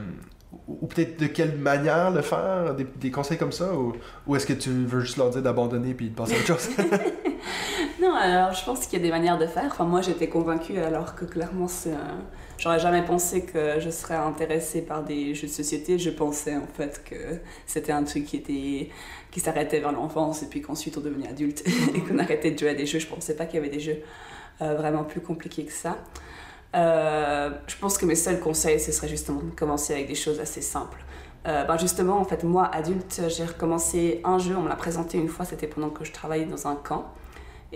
[0.69, 3.95] ou peut-être de quelle manière le faire, des, des conseils comme ça ou,
[4.27, 6.69] ou est-ce que tu veux juste leur dire d'abandonner puis de passer à autre chose?
[8.05, 9.65] Non, alors je pense qu'il y a des manières de faire.
[9.65, 11.69] Enfin, moi, j'étais convaincue alors que clairement,
[12.59, 15.99] J'aurais jamais pensé que je serais intéressée par des jeux de société.
[15.99, 18.91] Je pensais en fait que c'était un truc qui était
[19.33, 21.65] qui s'arrêtait vers l'enfance et puis qu'ensuite on devenait adulte
[21.95, 23.01] et qu'on arrêtait de jouer à des jeux.
[23.01, 23.99] Je pensais pas qu'il y avait des jeux
[24.63, 25.97] euh, vraiment plus compliqués que ça.
[26.77, 30.41] Euh, je pense que mes seuls conseils, ce serait justement de commencer avec des choses
[30.41, 30.99] assez simples.
[31.47, 35.19] Euh, ben justement, en fait, moi, adulte, j'ai recommencé un jeu, on me l'a présenté
[35.19, 37.13] une fois, c'était pendant que je travaillais dans un camp.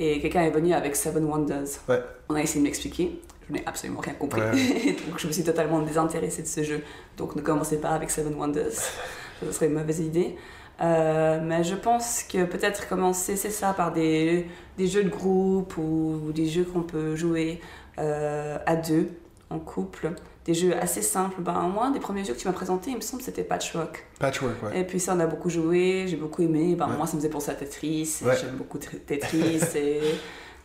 [0.00, 1.66] Et quelqu'un est venu avec Seven Wonders.
[1.88, 2.00] Ouais.
[2.28, 3.20] On a essayé de m'expliquer.
[3.48, 4.40] je n'ai absolument rien compris.
[4.40, 4.52] Ouais.
[5.08, 6.82] donc je me suis totalement désintéressée de ce jeu.
[7.16, 8.70] Donc ne commencez pas avec Seven Wonders,
[9.42, 10.36] ce serait une mauvaise idée.
[10.80, 15.76] Euh, mais je pense que peut-être commencer, c'est ça, par des, des jeux de groupe
[15.76, 17.60] ou, ou des jeux qu'on peut jouer
[17.98, 19.08] euh, à deux,
[19.50, 20.12] en couple.
[20.48, 21.42] Des jeux assez simples.
[21.42, 24.06] Ben, moi, des premiers jeux que tu m'as présenté, il me semble, c'était Patchwork.
[24.18, 24.80] Patchwork, ouais.
[24.80, 26.74] Et puis ça, on a beaucoup joué, j'ai beaucoup aimé.
[26.74, 26.96] Ben, Ouais.
[26.96, 28.20] Moi, ça me faisait penser à Tetris.
[28.24, 28.32] Ouais.
[28.40, 29.60] J'aime beaucoup Tr- Tetris.
[29.76, 30.00] et...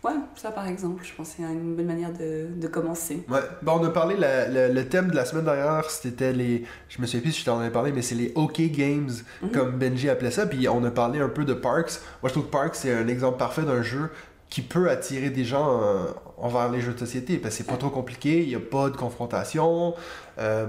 [0.01, 3.23] Ouais, ça par exemple, je pense que c'est une bonne manière de, de commencer.
[3.29, 3.39] Ouais.
[3.61, 6.63] Bon, on a parlé, la- la- le thème de la semaine dernière, c'était les.
[6.89, 9.51] Je me souviens plus si je t'en avais parlé, mais c'est les OK Games, Mhm.
[9.51, 10.45] comme Benji appelait ça.
[10.45, 11.99] Puis on a parlé un peu de Parks.
[12.21, 14.09] Moi, je trouve que Parks, c'est un exemple parfait d'un jeu
[14.53, 16.05] qui peut attirer des gens euh,
[16.37, 17.39] envers les jeux de société.
[17.39, 19.95] Parce que c'est pas trop compliqué, il n'y a pas de confrontation.
[20.37, 20.67] Euh,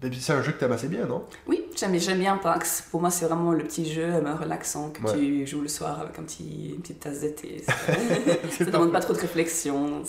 [0.00, 1.22] puis c'est un jeu que t'aimes assez bien, non?
[1.46, 2.88] Oui, j'aime j'aime bien Pax.
[2.90, 5.12] Pour moi, c'est vraiment le petit jeu euh, relaxant que Ouais.
[5.16, 7.62] tu joues le soir avec un petit, une petite tasse de thé.
[7.64, 7.84] Ça,
[8.58, 10.02] ça demande pas trop de réflexion.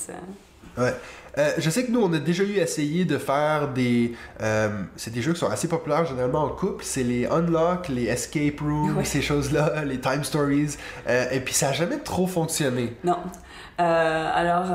[0.77, 0.93] Ça-
[1.39, 4.13] Euh, je sais que nous, on a déjà eu essayé de faire des.
[4.41, 6.83] euh, c'est des jeux qui sont assez populaires généralement en couple.
[6.85, 9.03] C'est les Unlock, les Escape Rooms, Ouais.
[9.03, 10.77] ces choses-là, les Time Stories.
[11.09, 12.95] Euh, et puis ça a jamais trop fonctionné.
[13.03, 13.17] Non.
[13.79, 14.65] Alors,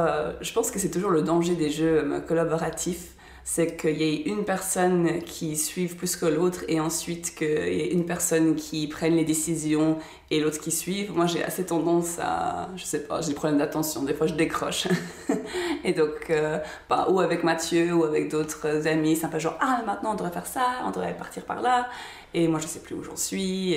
[0.41, 3.11] je pense que c'est toujours le danger des jeux collaboratifs.
[3.51, 7.81] C'est qu'il y ait une personne qui suive plus que l'autre et ensuite qu'il y
[7.81, 9.97] ait une personne qui prenne les décisions
[10.31, 11.13] et l'autre qui suive.
[11.15, 14.03] Moi, j'ai assez tendance à, je sais pas, j'ai des problèmes d'attention.
[14.03, 14.87] Des fois, je décroche.
[15.85, 16.59] et donc, euh,
[16.91, 20.15] bah, ou avec Mathieu ou avec d'autres amis, c'est un peu genre, ah, maintenant, on
[20.15, 21.89] devrait faire ça, on devrait partir par là.
[22.35, 23.75] Et moi, je sais plus où j'en suis.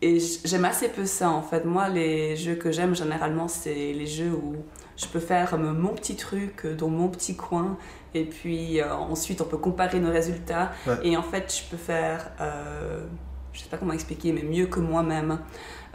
[0.00, 1.64] Et j'aime assez peu ça en fait.
[1.64, 4.56] Moi, les jeux que j'aime généralement, c'est les jeux où
[4.96, 7.76] je peux faire mon petit truc dans mon petit coin
[8.14, 10.72] et puis euh, ensuite on peut comparer nos résultats.
[10.86, 10.94] Ouais.
[11.02, 13.04] Et en fait, je peux faire, euh,
[13.52, 15.40] je sais pas comment expliquer, mais mieux que moi-même.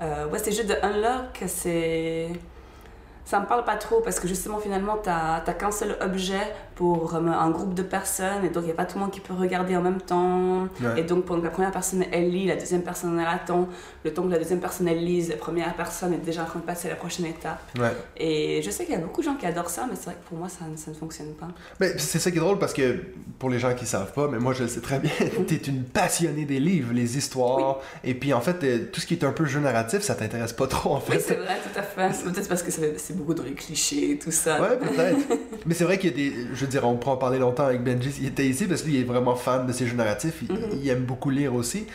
[0.02, 2.30] Euh, ouais, ces jeux de Unlock, c'est.
[3.26, 7.50] Ça me parle pas trop parce que justement, finalement, t'as qu'un seul objet pour un
[7.52, 9.76] groupe de personnes et donc il n'y a pas tout le monde qui peut regarder
[9.78, 10.64] en même temps.
[10.82, 11.00] Ouais.
[11.00, 13.68] Et donc, pendant que la première personne elle lit, la deuxième personne elle attend.
[14.04, 16.60] Le temps que la deuxième personne elle lise, la première personne est déjà en train
[16.60, 17.62] de passer à la prochaine étape.
[17.80, 17.92] Ouais.
[18.18, 20.16] Et je sais qu'il y a beaucoup de gens qui adorent ça, mais c'est vrai
[20.22, 21.48] que pour moi ça, ne- ça ne fonctionne pas.
[21.80, 23.00] Mais c'est ça qui est drôle parce que
[23.40, 25.12] pour les gens qui savent pas, mais moi je le sais très bien,
[25.48, 27.80] t'es une passionnée des livres, les histoires.
[28.04, 30.54] Et puis en fait, euh, tout ce qui est un peu jeu narratif, ça t'intéresse
[30.54, 31.20] pas trop en Oui, fait.
[31.20, 32.24] c'est vrai, tout à fait.
[32.24, 34.62] Peut-être parce que c'est c'est beaucoup dans les clichés et tout ça.
[34.62, 35.18] Ouais, peut-être.
[35.66, 36.36] Mais c'est vrai qu'il y a des.
[36.54, 38.14] Je veux dire, on pourra en parler longtemps avec Benji.
[38.22, 40.42] Il était ici parce qu'il est vraiment fan de ces jeux narratifs.
[40.42, 40.60] Il, Mhm.
[40.82, 41.86] il aime beaucoup lire aussi.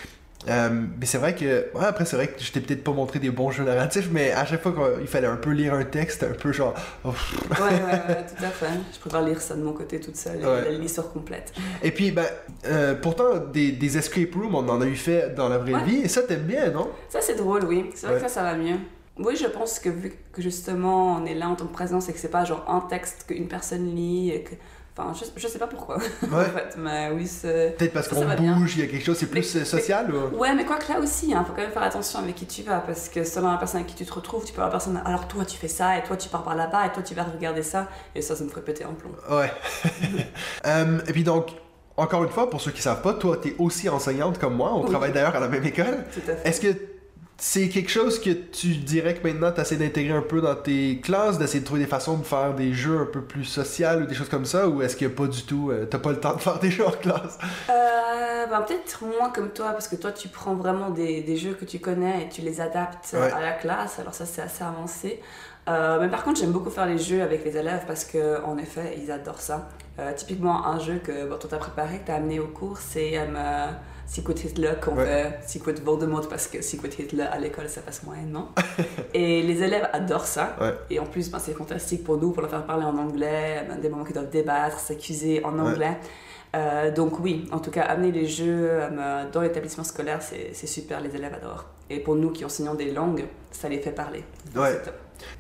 [0.48, 1.66] Euh, mais c'est vrai que.
[1.74, 4.30] Ouais, après, c'est vrai que je t'ai peut-être pas montré des bons jeux narratifs, mais
[4.32, 6.74] à chaque fois qu'il fallait un peu lire un texte, un peu genre.
[7.04, 7.08] oh.
[7.50, 8.66] Ouais, ouais, ouais, tout à fait.
[8.94, 10.62] Je préfère lire ça de mon côté toute seule, Ouais.
[10.64, 11.52] la l'histoire complète.
[11.82, 12.24] Et puis, ben,
[12.66, 16.02] euh, pourtant, des, des escape rooms, on en a eu fait dans la vraie vie,
[16.04, 16.88] et ça, t'aimes bien, non?
[17.08, 17.90] Ça, c'est drôle, oui.
[17.96, 18.76] C'est vrai que ça, ça va mieux.
[19.18, 22.12] Oui, je pense que vu que justement on est là en tant que présence et
[22.12, 24.54] que c'est pas genre un texte qu'une personne lit et que.
[25.00, 25.98] Enfin, je, je sais pas pourquoi,
[26.32, 26.44] en Ouais.
[26.46, 27.30] fait, mais oui.
[27.42, 30.36] Peut-être parce qu'on bouge, il y a quelque chose, c'est plus Mais- euh, social ou.
[30.38, 32.62] Ouais, mais quoi que là aussi, il faut quand même faire attention avec qui tu
[32.64, 34.78] vas parce que selon la personne avec qui tu te retrouves, tu peux avoir la
[34.78, 35.00] personne.
[35.04, 37.22] Alors toi, tu fais ça et toi, tu pars par là-bas et toi, tu vas
[37.22, 39.12] regarder ça et ça, ça me ferait péter un plomb.
[39.36, 39.52] Ouais.
[40.66, 41.50] Euh, et puis donc,
[41.96, 44.72] encore une fois, pour ceux qui savent pas, toi, t'es aussi enseignante comme moi.
[44.74, 44.90] On Oui.
[44.90, 46.04] travaille d'ailleurs à la même école.
[46.12, 46.48] Tout à fait.
[46.48, 46.76] Est-ce que
[47.40, 51.00] c'est quelque chose que tu dirais que maintenant tu essaies d'intégrer un peu dans tes
[51.00, 54.06] classes, d'essayer de trouver des façons de faire des jeux un peu plus sociaux ou
[54.06, 56.34] des choses comme ça, ou est-ce que pas du tout, euh, t'as pas le temps
[56.34, 57.38] de faire des jeux en classe?
[57.70, 61.54] Euh, ben, peut-être moins comme toi, parce que toi, tu prends vraiment des, des jeux
[61.54, 63.30] que tu connais et tu les adaptes Ouais.
[63.30, 65.20] à la classe, alors ça, c'est assez avancé.
[65.68, 68.58] Euh, mais par contre, j'aime beaucoup faire les jeux avec les élèves parce que, en
[68.58, 69.68] effet, ils adorent ça.
[70.00, 73.12] Euh, typiquement, un jeu que bon, toi t'as préparé, que t'as amené au cours, c'est
[73.18, 73.66] euh,
[74.08, 75.04] Secret Hitler qu'on Ouais.
[75.04, 78.48] fait Secret Voldemort parce que Secret Hitler à l'école ça passe moyennement.
[79.14, 80.56] et les élèves adorent ça.
[80.60, 80.74] Ouais.
[80.90, 83.76] Et en plus, ben, c'est fantastique pour nous, pour leur faire parler en anglais, ben,
[83.78, 85.98] des moments qu'ils doivent débattre, s'accuser en anglais.
[86.56, 90.66] Euh, donc oui, en tout cas, amener les jeux euh, dans l'établissement scolaire, c'est c'est
[90.66, 91.66] super, les élèves adorent.
[91.90, 94.24] Et pour nous qui enseignons des langues, ça les fait parler.
[94.54, 94.80] Donc, Ouais.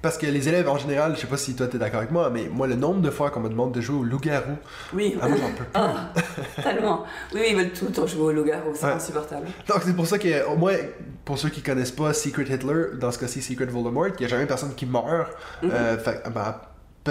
[0.02, 2.30] Parce que les élèves en général, je sais pas si toi t'es d'accord avec moi,
[2.30, 4.52] mais moi le nombre de fois qu'on me demande de jouer au loup-garou,
[4.92, 5.66] Oui, ah, moi j'en peux plus.
[5.74, 6.12] Ah,
[6.62, 7.04] tellement.
[7.34, 8.92] Oui, ils veulent tout le temps jouer au loup-garou, c'est Ouais.
[8.92, 9.46] insupportable.
[9.68, 10.74] Donc c'est pour ça que, au moins,
[11.24, 14.28] pour ceux qui connaissent pas Secret Hitler, dans ce cas-ci Secret Voldemort, il y a
[14.28, 15.30] jamais personne qui meurt.
[15.64, 16.54] Euh, fait, ben,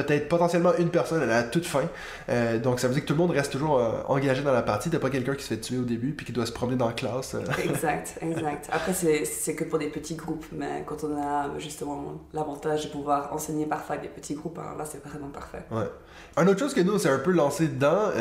[0.04, 1.84] peut-être potentiellement une personne à la toute fin.
[2.30, 4.62] Euh, donc ça veut dire que tout le monde reste toujours euh, engagé dans la
[4.62, 4.90] partie.
[4.90, 6.88] T'as pas quelqu'un qui se fait tuer au début puis qui doit se promener dans
[6.88, 7.36] la classe.
[7.36, 7.40] euh.
[7.64, 8.70] Exact, exact.
[8.72, 13.34] Après, c'est que pour des petits groupes, mais quand on a justement l'avantage de pouvoir
[13.34, 15.64] enseigner parfois à des petits groupes, hein, là, c'est vraiment parfait.
[15.72, 15.90] Ouais.
[16.38, 18.12] Un autre chose que nous, on s'est un peu lancé dedans,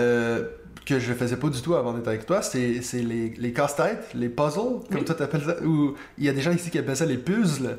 [0.87, 4.09] que je faisais pas du tout avant d'être avec toi, c'est c'est les, les casse-têtes,
[4.15, 5.05] les puzzles, comme Oui.
[5.05, 5.57] toi t'appelles ça.
[5.65, 7.77] Ou il y a des gens ici qui appellent ça les puzzles.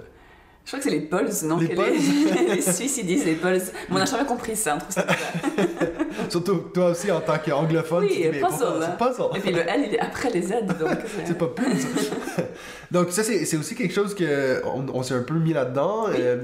[0.68, 1.76] Je crois que c'est les Pulse, non Les les...
[2.56, 3.72] les Suisses, ils disent les Pulse.
[3.88, 5.06] Mais on n'a jamais compris ça, un truc ça.
[6.30, 8.04] Surtout toi aussi en tant qu'anglophone.
[8.04, 9.38] Oui, tu dis, mais puzzle, pourquoi hein.
[9.38, 10.90] Et puis le L, il est après les Z, donc...
[11.26, 11.88] C'est pas plus.
[12.92, 16.08] Donc ça, c'est aussi quelque chose que on, on s'est un peu mis là-dedans.
[16.10, 16.16] Oui.
[16.20, 16.38] Euh,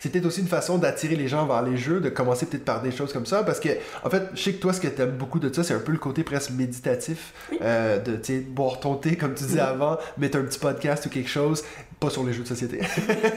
[0.00, 2.82] c'est peut-être aussi une façon d'attirer les gens vers les jeux, de commencer peut-être par
[2.82, 3.68] des choses comme ça, parce que,
[4.02, 5.92] en fait, je sais que toi, ce que t'aimes beaucoup de ça, c'est un peu
[5.92, 7.58] le côté presque méditatif, Oui.
[7.62, 11.06] euh, de, tu sais, boire ton thé, comme tu disais avant, mettre un petit podcast
[11.06, 11.62] ou quelque chose,
[12.00, 12.80] pas sur les jeux de société,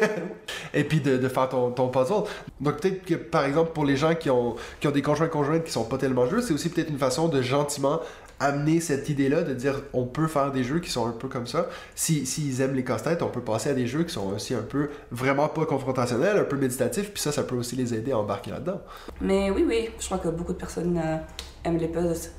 [0.74, 2.24] et puis de, de faire ton, ton puzzle.
[2.62, 5.64] Donc peut-être que, par exemple, pour les gens qui ont, qui ont des conjoints conjointes
[5.66, 8.00] qui sont pas tellement jeux, c'est aussi peut-être une façon de gentiment
[8.40, 11.48] amener cette idée-là de dire on peut faire des jeux qui sont un peu comme
[11.48, 11.68] ça.
[11.96, 14.62] Si s'ils aiment les casse-têtes, on peut passer à des jeux qui sont aussi un
[14.62, 18.18] peu vraiment pas confrontationnels, un peu méditatifs, puis ça, ça peut aussi les aider à
[18.18, 18.82] embarquer là-dedans.
[19.22, 21.18] Mais oui, oui, je crois que beaucoup de personnes euh,
[21.64, 22.32] aiment les puzzles.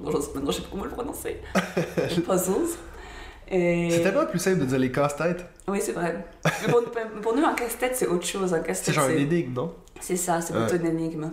[0.00, 1.38] Maintenant, je sais pas comment le prononcer.
[2.16, 2.76] les puzzles.
[3.50, 3.88] Et...
[3.90, 5.44] C'est tellement plus simple de dire les casse-têtes.
[5.66, 6.24] Oui, c'est vrai.
[6.44, 6.82] Mais pour,
[7.22, 8.52] pour nous, un casse-tête, c'est autre chose.
[8.54, 9.74] Un C'est genre une énigme, non?
[10.00, 10.66] C'est ça, c'est Ouais.
[10.66, 11.30] plutôt une énigme.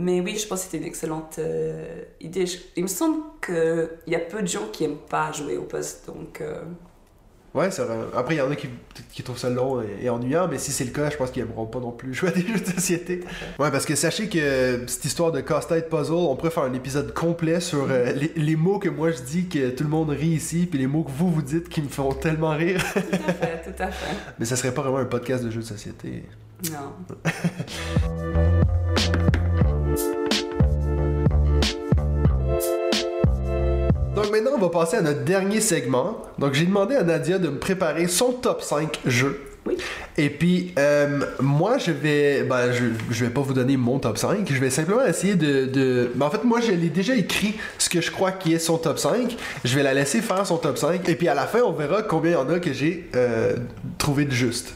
[0.00, 2.46] Mais oui, je pense que c'était une excellente euh, idée.
[2.46, 5.64] Je- Il me semble qu'il y a peu de gens qui aiment pas jouer au
[5.64, 6.40] poste, donc...
[6.40, 6.62] euh,
[7.54, 7.96] Ouais, c'est vrai.
[8.14, 8.68] Après, il y en a qui,
[9.10, 11.42] qui trouvent ça long et, et ennuyant, mais si c'est le cas, je pense qu'ils
[11.42, 13.20] aimeront pas non plus jouer à des jeux de société.
[13.58, 17.12] Ouais, parce que sachez que cette histoire de casse-tête puzzle, on pourrait faire un épisode
[17.14, 20.28] complet sur euh, les, les mots que moi je dis que tout le monde rit
[20.28, 22.84] ici, puis les mots que vous vous dites qui me font tellement rire.
[22.92, 24.14] Tout à fait, tout à fait.
[24.38, 26.24] Mais ça serait pas vraiment un podcast de jeux de société.
[26.70, 26.92] Non.
[34.28, 36.18] Donc maintenant, on va passer à notre dernier segment.
[36.38, 39.40] Donc j'ai demandé à Nadia de me préparer son top 5 jeux.
[39.64, 39.78] Oui.
[40.18, 42.42] Et puis, euh, moi, je vais.
[42.42, 44.46] Ben, je, je vais pas vous donner mon top 5.
[44.46, 45.64] Je vais simplement essayer de.
[45.64, 46.10] de...
[46.14, 48.76] Ben, en fait, moi, je l'ai déjà écrit ce que je crois qui est son
[48.76, 49.34] top 5.
[49.64, 51.08] Je vais la laisser faire son top 5.
[51.08, 53.56] Et puis, à la fin, on verra combien il y en a que j'ai euh,
[53.96, 54.74] trouvé de juste.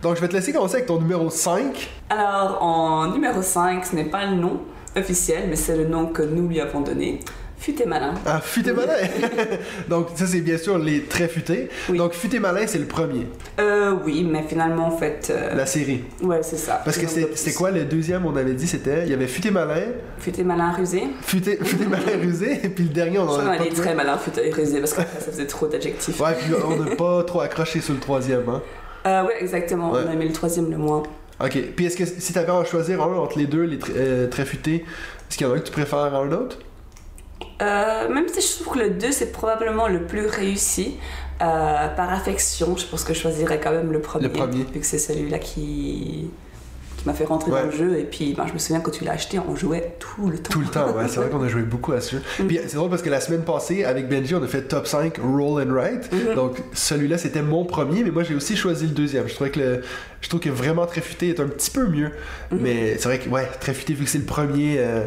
[0.00, 1.90] Donc, je vais te laisser commencer avec ton numéro 5.
[2.08, 4.60] Alors, en numéro 5, ce n'est pas le nom
[4.94, 7.18] officiel, mais c'est le nom que nous lui avons donné.
[7.62, 8.14] Futé malin.
[8.26, 8.92] Ah, Futé Malin
[9.88, 11.68] Donc, ça, c'est bien sûr les très futés.
[11.88, 11.96] Oui.
[11.96, 13.28] Donc, Futé Malin, c'est le premier,
[13.60, 15.28] Euh, oui, mais finalement, en fait...
[15.30, 16.02] euh, la série.
[16.22, 16.82] Ouais, c'est ça.
[16.84, 19.04] Parce que c'est- quoi le deuxième, on avait dit, c'était.
[19.04, 21.04] Il y avait Futé Malin, Futé malin rusé.
[21.22, 24.18] Futé, futé Malin rusé, et puis le dernier, on en a pas allait très malin
[24.18, 26.18] futé rusé parce que ça faisait trop d'adjectifs.
[26.20, 28.60] Ouais, puis on n'a pas trop accroché sur le troisième, hein.
[29.06, 29.90] Euh, ouais, exactement.
[29.92, 30.00] Ouais.
[30.06, 31.02] On a mis le troisième le moins.
[31.42, 33.90] Ok, puis est-ce que si t'avais à en choisir un entre les deux, les tr-
[33.96, 34.84] euh, très futés,
[35.28, 36.58] est-ce qu'il y en a un que tu préfères à un autre?
[37.62, 40.96] Euh, même si je trouve que le 2 c'est probablement le plus réussi,
[41.40, 44.24] euh, par affection, je pense que je choisirais quand même le premier.
[44.24, 44.64] Le premier.
[44.72, 46.30] Vu que c'est celui-là qui,
[46.96, 47.60] qui m'a fait rentrer Ouais.
[47.60, 47.98] dans le jeu.
[47.98, 50.52] Et puis ben, je me souviens quand tu l'as acheté, on jouait tout le temps.
[50.52, 52.22] Tout le temps, ouais, c'est vrai qu'on a joué beaucoup à ce jeu.
[52.38, 52.46] Mm.
[52.48, 55.18] Puis c'est drôle parce que la semaine passée, avec Benji, on a fait top 5
[55.18, 56.12] Roll and Write.
[56.12, 56.34] Mhm.
[56.34, 59.28] Donc celui-là, c'était mon premier, mais moi j'ai aussi choisi le deuxième.
[59.28, 59.82] Je trouvais que le,
[60.20, 62.10] je trouve que vraiment très futé est un petit peu mieux.
[62.52, 62.58] Mhm.
[62.60, 65.06] Mais c'est vrai que, ouais, très futé, vu que c'est le premier, euh,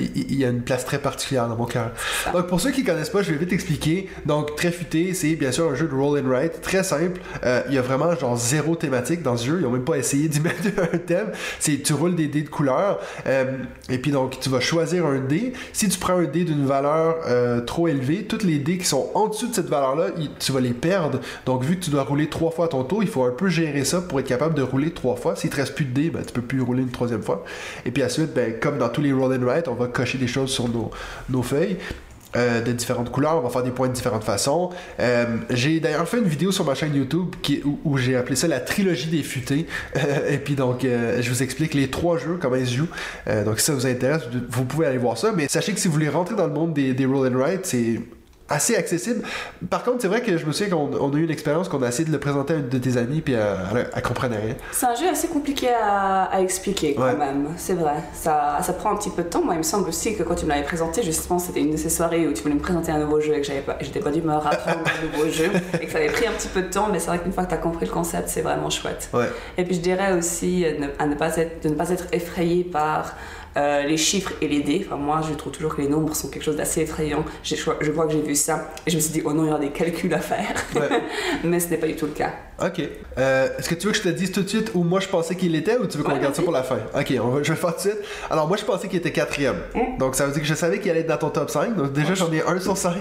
[0.00, 1.90] il il y, a une place très particulière dans mon cœur.
[2.32, 4.08] Donc pour ceux qui connaissent pas, je vais vite expliquer.
[4.26, 7.20] Donc très futé, c'est bien sûr un jeu de roll and write, très simple.
[7.44, 9.58] Euh, Il y a vraiment genre zéro thématique dans ce jeu.
[9.60, 11.32] Ils ont même pas essayé d'y mettre un thème.
[11.58, 13.44] C'est tu roules des dés de couleur euh,
[13.88, 15.52] et puis donc tu vas choisir un dé.
[15.72, 19.10] Si tu prends un dé d'une valeur euh, trop élevée, tous les dés qui sont
[19.14, 21.20] en dessous de cette valeur-là, tu vas les perdre.
[21.46, 23.48] Donc vu que tu dois rouler trois fois à ton tour, il faut un peu
[23.48, 25.36] gérer ça pour être capable de rouler trois fois.
[25.36, 27.44] S'il te reste plus de dés, ben, tu peux plus rouler une troisième fois.
[27.84, 30.28] Et puis ensuite, ben, comme dans tous les roll and write, on va cocher des
[30.28, 31.78] choses sur nos, feuilles.
[32.36, 34.68] euh, de différentes couleurs, on va faire des points de différentes façons.
[35.00, 37.34] Euh, j'ai d'ailleurs fait une vidéo sur ma chaîne YouTube
[37.84, 39.66] où, j'ai appelé ça la trilogie des futés.
[39.96, 42.90] Euh, et puis donc, je vous explique les trois jeux, comment ils se jouent.
[43.44, 45.32] Donc si ça vous intéresse, vous pouvez aller voir ça.
[45.34, 47.64] Mais sachez que si vous voulez rentrer dans le monde des, des roll and write,
[47.64, 48.00] c'est
[48.48, 49.22] assez accessible.
[49.68, 51.82] Par contre, c'est vrai que je me souviens qu'on on a eu une expérience qu'on
[51.82, 54.54] a essayé de le présenter à une de tes amies, puis elle, elle, comprenait rien.
[54.72, 57.14] C'est un jeu assez compliqué à, à expliquer quand Ouais.
[57.16, 57.96] même, c'est vrai.
[58.14, 59.42] Ça, ça prend un petit peu de temps.
[59.44, 61.76] Moi, il me semble aussi que quand tu me l'avais présenté, justement, c'était une de
[61.76, 64.00] ces soirées où tu voulais me présenter un nouveau jeu et que j'avais pas, j'étais
[64.00, 66.62] pas d'humeur à apprendre un nouveau jeu et que ça avait pris un petit peu
[66.62, 68.70] de temps, mais c'est vrai qu'une fois que tu as compris le concept, c'est vraiment
[68.70, 69.08] chouette.
[69.12, 69.26] Ouais.
[69.58, 72.04] Et puis je dirais aussi euh, ne- à ne pas être, de ne pas être
[72.12, 73.14] effrayé par
[73.58, 74.86] euh, les chiffres et les dés.
[74.86, 77.24] Enfin, moi, je trouve toujours que les nombres sont quelque chose d'assez effrayant.
[77.42, 79.48] Je, je crois que j'ai vu ça et je me suis dit, oh non, il
[79.48, 80.54] y aura des calculs à faire.
[80.74, 80.88] Ouais.
[81.44, 82.32] mais ce n'est pas du tout le cas.
[82.62, 82.80] Ok.
[83.18, 85.08] Euh, Est-ce que tu veux que je te dise tout de suite où moi je
[85.08, 86.78] pensais qu'il était ou tu veux qu'on Ouais, regarde ça pour la fin?
[86.94, 88.04] Ok, on va, je vais faire tout de suite.
[88.30, 89.58] Alors moi je pensais qu'il était quatrième.
[89.74, 89.98] Mm.
[89.98, 91.76] Donc ça veut dire que je savais qu'il allait être dans ton top 5.
[91.76, 92.94] Donc déjà j'en ai un sur 5.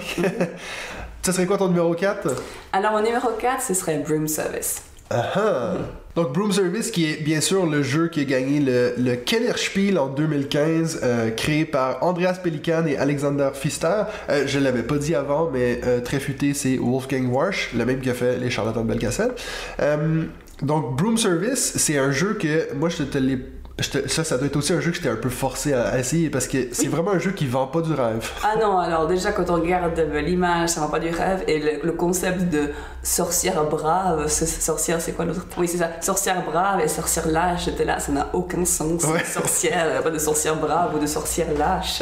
[1.23, 2.27] ça serait quoi ton numéro 4?
[2.71, 4.81] Alors, mon numéro 4, ce serait Broom Service.
[5.09, 5.73] Ah ah.
[6.17, 9.99] Donc Broom Service qui est bien sûr le jeu qui a gagné le, le Kellerspiel
[9.99, 14.01] en 2015 euh, créé par Andreas Pelikan et Alexander Pfister.
[14.27, 18.01] Euh, je l'avais pas dit avant mais euh, très futé c'est Wolfgang Warsch, le même
[18.01, 19.33] qui a fait les charlatans de Belcastell.
[19.79, 20.23] Euh,
[20.63, 23.37] Donc, Broom Service, c'est un jeu que moi, je te l'ai
[23.79, 26.47] ça, ça doit être aussi un jeu que j'étais un peu forcé à, essayer parce
[26.47, 28.27] que c'est vraiment un jeu qui vend pas du rêve.
[28.43, 31.91] Ah non, alors déjà quand on regarde l'image, ça vend pas du rêve et le,
[31.91, 32.69] concept de
[33.03, 35.45] sorcière brave, sorcière c'est quoi l'autre?
[35.57, 39.05] Oui, c'est ça, sorcière brave et sorcière lâche, j'étais là, ça n'a aucun sens.
[39.25, 42.01] Sorcière, pas de sorcière brave ou de sorcière lâche.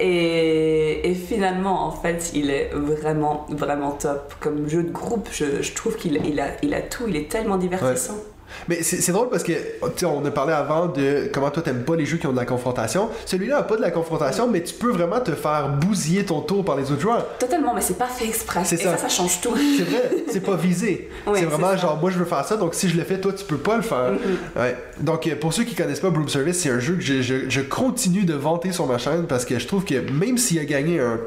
[0.00, 4.32] Et, et, finalement, en fait, il est vraiment, vraiment top.
[4.38, 7.28] Comme jeu de groupe, je, je trouve qu'il il a, il a tout, il est
[7.28, 8.14] tellement divertissant.
[8.68, 9.52] Mais c'est drôle parce que,
[9.96, 12.36] tu on a parlé avant de comment toi t'aimes pas les jeux qui ont de
[12.36, 13.08] la confrontation.
[13.26, 16.64] Celui-là a pas de la confrontation, mais tu peux vraiment te faire bousiller ton tour
[16.64, 17.26] par les autres joueurs.
[17.38, 18.60] Totalement, mais c'est pas fait exprès.
[18.60, 18.96] Et ça.
[18.96, 19.54] ça, change tout.
[19.76, 21.08] C'est vrai, c'est pas visé.
[21.34, 23.44] c'est vraiment genre, moi je veux faire ça, donc si je le fais, toi tu
[23.44, 24.12] peux pas le faire.
[24.12, 24.60] Mm-hmm.
[24.60, 24.76] ouais.
[25.00, 27.48] Donc euh, pour ceux qui connaissent pas Broom Service, c'est un jeu que je, je,
[27.48, 30.64] je continue de vanter sur ma chaîne parce que je trouve que même s'il a
[30.64, 31.18] gagné un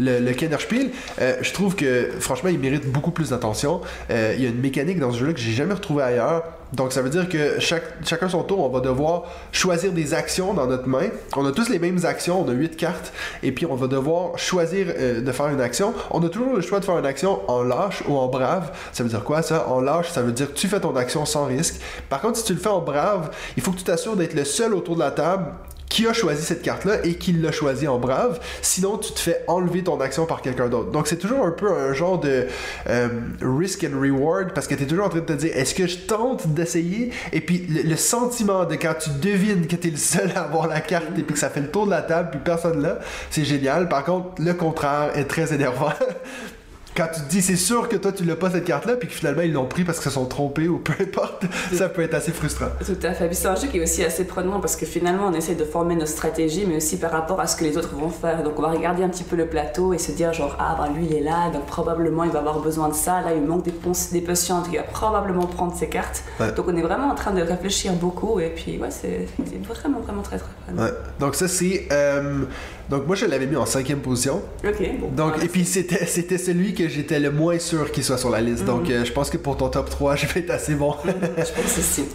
[0.00, 3.80] le, le Kennerspiel, euh, je trouve que franchement, il mérite beaucoup plus d'attention.
[4.10, 6.44] Euh, il y a une mécanique dans ce jeu-là que j'ai jamais retrouvé ailleurs.
[6.72, 10.66] Donc ça veut dire que chacun son tour, on va devoir choisir des actions dans
[10.68, 11.08] notre main.
[11.36, 14.38] On a tous les mêmes actions, on a 8 cartes, et puis on va devoir
[14.38, 15.92] choisir euh, de faire une action.
[16.12, 18.70] On a toujours le choix de faire une action en lâche ou en brave.
[18.92, 19.66] Ça veut dire quoi ça?
[19.68, 21.80] En lâche, ça veut dire que tu fais ton action sans risque.
[22.08, 24.44] Par contre, si tu le fais en brave, il faut que tu t'assures d'être le
[24.44, 25.46] seul autour de la table
[25.90, 28.40] qui a choisi cette carte-là et qui l'a choisi en brave.
[28.62, 30.90] Sinon, tu te fais enlever ton action par quelqu'un d'autre.
[30.92, 32.46] Donc, c'est toujours un peu un genre de
[32.88, 33.08] euh,
[33.42, 35.86] risk and reward parce que tu es toujours en train de te dire est-ce que
[35.86, 37.10] je tente d'essayer?
[37.32, 40.68] Et puis, le, sentiment de quand tu devines que tu es le seul à avoir
[40.68, 43.00] la carte et puis que ça fait le tour de la table puis personne là,
[43.30, 43.88] c'est génial.
[43.88, 45.92] Par contre, le contraire est très énervant
[46.96, 49.08] quand tu te dis c'est sûr que toi tu l'as pas cette carte là puis
[49.08, 52.02] que finalement ils l'ont pris parce qu'ils se sont trompés ou peu importe ça peut
[52.02, 52.66] être assez frustrant.
[52.84, 53.32] Tout à fait.
[53.32, 55.94] C'est un jeu qui est aussi assez prenant parce que finalement on essaie de former
[55.94, 58.42] nos stratégies mais aussi par rapport à ce que les autres vont faire.
[58.42, 60.88] Donc on va regarder un petit peu le plateau et se dire genre ah bah
[60.94, 63.20] lui il est là donc probablement il va avoir besoin de ça.
[63.20, 63.72] Là il manque des,
[64.12, 66.24] des potions il va probablement prendre ses cartes.
[66.56, 69.28] Donc on est vraiment en train de réfléchir beaucoup et puis ouais c'est
[69.66, 70.82] vraiment vraiment très très prenant.
[70.82, 70.92] Ouais.
[71.18, 72.44] donc ça c'est euh,
[72.90, 76.74] donc moi je l'avais mis en cinquième position ok donc et puis c'était c'était celui
[76.74, 78.64] que j'étais le moins sûr qu'il soit sur la liste.
[78.64, 78.92] Donc, mhm.
[78.92, 80.94] euh, je pense que pour ton top 3, je vais être assez bon.
[81.04, 82.04] je pense aussi.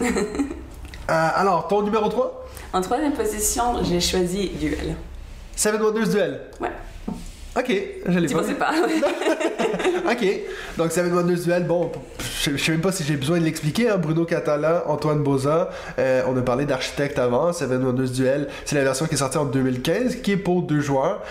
[1.08, 4.96] Euh, alors, ton numéro 3 En troisième position, j'ai choisi Duel.
[5.54, 6.72] Seven Wonders Duel Ouais.
[7.56, 7.72] Ok,
[8.06, 8.44] je l'ai pas.
[8.44, 8.74] Tu pas.
[10.12, 10.26] ok,
[10.76, 11.90] donc Seven Wonders Duel, bon,
[12.42, 13.88] je, sais même pas si j'ai besoin de l'expliquer.
[13.88, 13.96] Hein.
[13.96, 17.54] Bruno Catala, Antoine Boza, euh, on a parlé d'architecte avant.
[17.54, 20.80] Seven Wonders Duel, c'est la version qui est sortie en 2015, qui est pour deux
[20.80, 21.22] joueurs.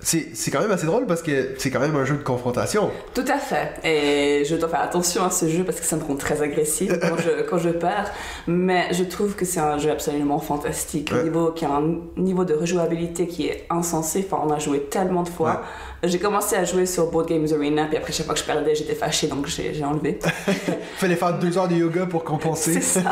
[0.00, 2.90] C'est quand même assez drôle parce que c'est quand même un jeu de confrontation.
[3.14, 3.74] Tout à fait.
[3.84, 6.92] Et je dois faire attention à ce jeu parce que ça me rend très agressif
[7.00, 8.10] quand je, quand je perds.
[8.46, 11.12] Mais je trouve que c'est un jeu absolument fantastique.
[11.12, 14.24] Niveau, qui a un niveau de rejouabilité qui est insensé.
[14.30, 15.62] Enfin, on a joué tellement de fois.
[16.04, 18.74] J'ai commencé à jouer sur Board Games Arena, puis après chaque fois que je perdais,
[18.76, 20.20] j'étais fâchée, donc j'ai enlevé.
[20.96, 22.74] Fallait faire deux heures de yoga pour compenser.
[22.74, 23.10] C'est ça.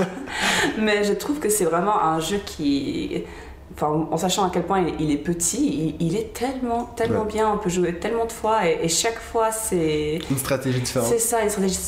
[0.78, 3.24] Mais je trouve que c'est vraiment un jeu qui
[3.74, 7.58] Enfin, en sachant à quel point il, est petit, il, est tellement, tellement bien, on
[7.58, 10.18] peut jouer tellement de fois et, chaque fois c'est.
[10.30, 11.08] Une stratégie différente.
[11.08, 11.78] C'est ça, une stratégie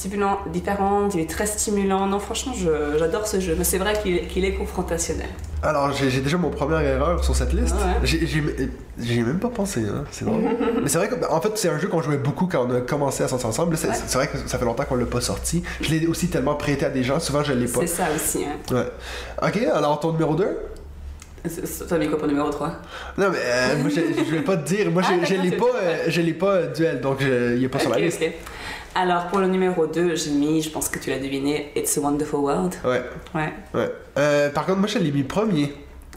[0.53, 2.07] différente, il est très stimulant.
[2.07, 2.53] Non, franchement,
[2.99, 3.95] j'adore ce jeu, mais c'est vrai
[4.29, 5.29] qu'il est confrontationnel.
[5.63, 7.75] Alors, j'ai déjà mon première erreur sur cette liste.
[8.99, 10.05] J'ai même pas pensé, hein.
[10.11, 10.43] c'est drôle.
[10.83, 12.81] mais c'est vrai qu'en en fait, c'est un jeu qu'on jouait beaucoup quand on a
[12.81, 13.77] commencé à sortir ensemble.
[13.77, 15.63] C'est vrai que ça fait longtemps qu'on l'a pas sorti.
[15.81, 17.81] Je l'ai aussi tellement prêté à des gens, souvent je l'ai pas.
[17.81, 18.75] C'est ça aussi, hein.
[18.75, 18.91] Ouais.
[19.43, 20.47] Ok, alors ton numéro 2
[21.49, 22.69] ça mis quoi pour numéro 3
[23.17, 24.91] Non, mais euh, moi, je, je, vais pas te dire.
[24.91, 27.79] Moi, je, ah, l'ai pas, euh, je l'ai pas euh, duel, donc il est pas
[27.79, 28.23] sur la liste.
[28.95, 32.01] Alors, pour le numéro 2, j'ai mis, je pense que tu l'as deviné, It's a
[32.01, 32.75] Wonderful World.
[32.85, 33.03] Ouais.
[33.35, 33.53] Ouais.
[33.75, 34.51] ouais.
[34.51, 35.73] par contre, moi, je l'ai mis premier.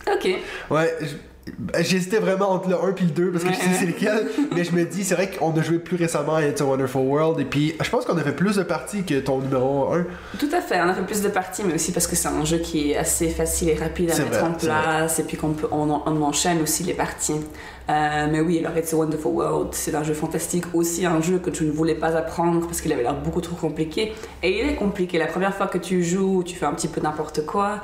[0.07, 0.29] Ok.
[0.69, 0.95] Ouais.
[0.99, 1.40] Ben,
[1.79, 4.63] j'hésitais vraiment entre le 1 et le 2 parce que je sais c'est lequel, mais
[4.63, 7.39] je me dis, c'est vrai qu'on a joué plus récemment à It's a Wonderful World
[7.39, 10.05] et puis je pense qu'on a fait plus de parties que ton numéro 1.
[10.39, 12.45] Tout à fait, on a fait plus de parties, mais aussi parce que c'est un
[12.45, 15.67] jeu qui est assez facile et rapide à mettre en place et puis qu'on peut,
[15.71, 15.89] on,
[16.21, 17.41] enchaîne aussi les parties.
[17.89, 21.39] Euh, mais oui, alors It's a Wonderful World, c'est un jeu fantastique, aussi un jeu
[21.39, 24.13] que tu ne voulais pas apprendre parce qu'il avait l'air beaucoup trop compliqué.
[24.43, 27.01] Et il est compliqué, la première fois que tu joues, tu fais un petit peu
[27.01, 27.81] n'importe quoi.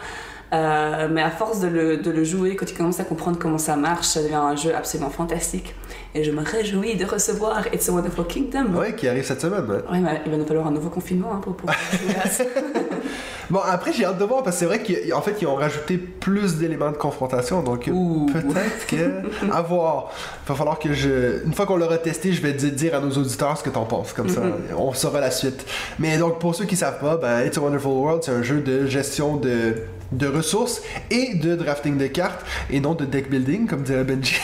[0.53, 3.57] Euh, mais à force de le, de le, jouer, quand tu commences à comprendre comment
[3.57, 5.75] ça marche, ça devient un jeu absolument fantastique.
[6.15, 8.73] Et je me réjouis de recevoir It's a Wonderful Kingdom.
[8.73, 9.65] Ouais, qui arrive cette semaine.
[9.65, 9.99] Ouais.
[9.99, 11.55] ouais il va nous falloir un nouveau confinement hein, pour
[13.50, 15.98] Bon, après, j'ai hâte de voir parce que c'est vrai qu'en fait, ils ont rajouté
[15.98, 17.62] plus d'éléments de confrontation.
[17.62, 19.52] Donc, peut-être que.
[19.52, 20.12] à voir.
[20.45, 21.45] Il va falloir que je.
[21.45, 24.12] Une fois qu'on l'aura testé, je vais dire à nos auditeurs ce que t'en penses.
[24.12, 24.75] Comme ça, mm-hmm.
[24.77, 25.65] on saura la suite.
[25.98, 28.60] Mais donc, pour ceux qui savent pas, ben, It's a Wonderful World, c'est un jeu
[28.60, 29.75] de gestion de
[30.12, 30.81] de ressources
[31.12, 34.35] et de drafting de cartes et non de deck building comme dirait Benji.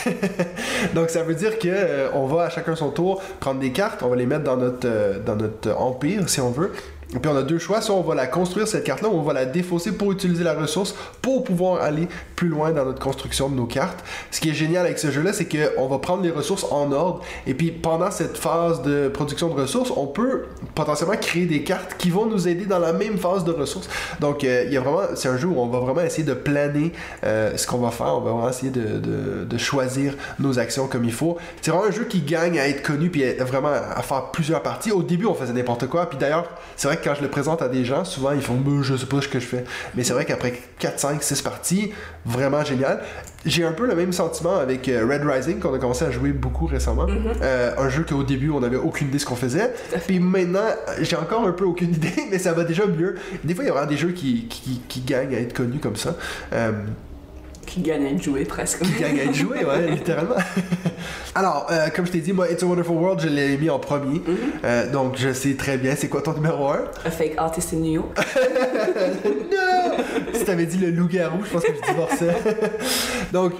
[0.96, 4.04] Donc ça veut dire que euh, on va à chacun son tour prendre des cartes,
[4.04, 6.72] on va les mettre dans notre euh, dans notre empire si on veut
[7.20, 9.34] puis on a deux choix, soit on va la construire cette carte-là, ou on va
[9.34, 13.56] la défausser pour utiliser la ressource pour pouvoir aller plus loin dans notre construction de
[13.56, 14.04] nos cartes.
[14.32, 17.22] Ce qui est génial avec ce jeu-là, c'est qu'on va prendre les ressources en ordre,
[17.48, 20.46] et puis pendant cette phase de production de ressources, on peut
[20.76, 23.90] potentiellement créer des cartes qui vont nous aider dans la même phase de ressources.
[24.20, 26.92] Donc euh, a c'est un jeu où on va vraiment essayer de planer
[27.24, 31.14] euh, ce qu'on va faire, on va vraiment essayer de, choisir nos actions comme il
[31.14, 31.38] faut.
[31.62, 34.92] C'est vraiment un jeu qui gagne à être connu, puis vraiment à faire plusieurs parties.
[34.92, 37.62] Au début, on faisait n'importe quoi, puis d'ailleurs, c'est vrai que quand je le présente
[37.62, 39.64] à des gens, souvent ils font bah, je sais pas ce que je fais.
[39.96, 41.92] Mais c'est vrai qu'après 4, 5, 6 parties,
[42.26, 43.02] vraiment génial.
[43.46, 46.32] J'ai un peu le même sentiment avec euh, Red Rising qu'on a commencé à jouer
[46.32, 47.06] beaucoup récemment.
[47.06, 47.42] Mm-hmm.
[47.42, 49.74] euh, un jeu qu'au début on avait aucune idée ce qu'on faisait.
[50.08, 50.68] Puis maintenant
[51.02, 53.16] j'ai encore un peu aucune idée, mais ça va déjà mieux.
[53.44, 55.80] Des fois il y a vraiment des jeux qui, qui, qui gagnent à être connus
[55.80, 56.16] comme ça.
[56.54, 56.72] Euh,
[57.66, 58.84] qui gagne à être joué presque.
[58.84, 60.36] Qui gagne à être joué, ouais, littéralement.
[61.36, 63.80] Alors, euh, comme je t'ai dit, moi, It's a Wonderful World, je l'ai mis en
[63.80, 64.20] premier.
[64.20, 64.66] Mm-hmm.
[64.66, 66.80] Euh, donc, je sais très bien c'est quoi ton numéro 1.
[67.06, 68.18] A fake artist in New York.
[69.26, 69.98] non!
[70.34, 72.36] Si t'avais dit le loup-garou, je pense que je divorçais.
[73.34, 73.54] donc,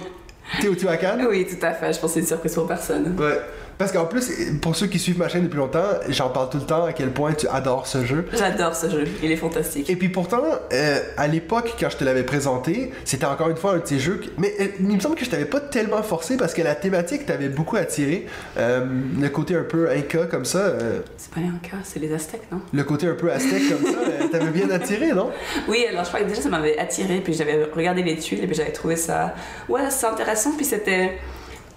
[0.60, 1.18] Teotihuacan?
[1.28, 1.92] Oui, tout à fait.
[1.92, 3.16] Je pense que c'est une surprise pour personne.
[3.18, 3.40] Ouais.
[3.78, 6.64] Parce qu'en plus, pour ceux qui suivent ma chaîne depuis longtemps, j'en parle tout le
[6.64, 8.26] temps à quel point tu adores ce jeu.
[8.32, 9.88] J'adore ce jeu, il est fantastique.
[9.90, 13.74] Et puis pourtant, euh, à l'époque, quand je te l'avais présenté, c'était encore une fois
[13.74, 14.16] un jeux.
[14.16, 14.26] Que...
[14.38, 17.26] Mais euh, il me semble que je t'avais pas tellement forcé parce que la thématique
[17.26, 18.26] t'avait beaucoup attiré.
[18.58, 18.84] Euh,
[19.20, 20.72] le côté un peu Inca comme ça.
[21.16, 22.60] C'est pas les Incas, c'est les Aztèques, non?
[22.72, 25.30] le côté un peu aztèque comme ça, t'avais bien attiré, non?
[25.68, 28.46] Oui, alors je crois que déjà ça m'avait attiré, puis j'avais regardé les tuiles, et
[28.46, 29.34] puis j'avais trouvé ça.
[29.68, 31.18] Ouais, c'est intéressant, puis c'était.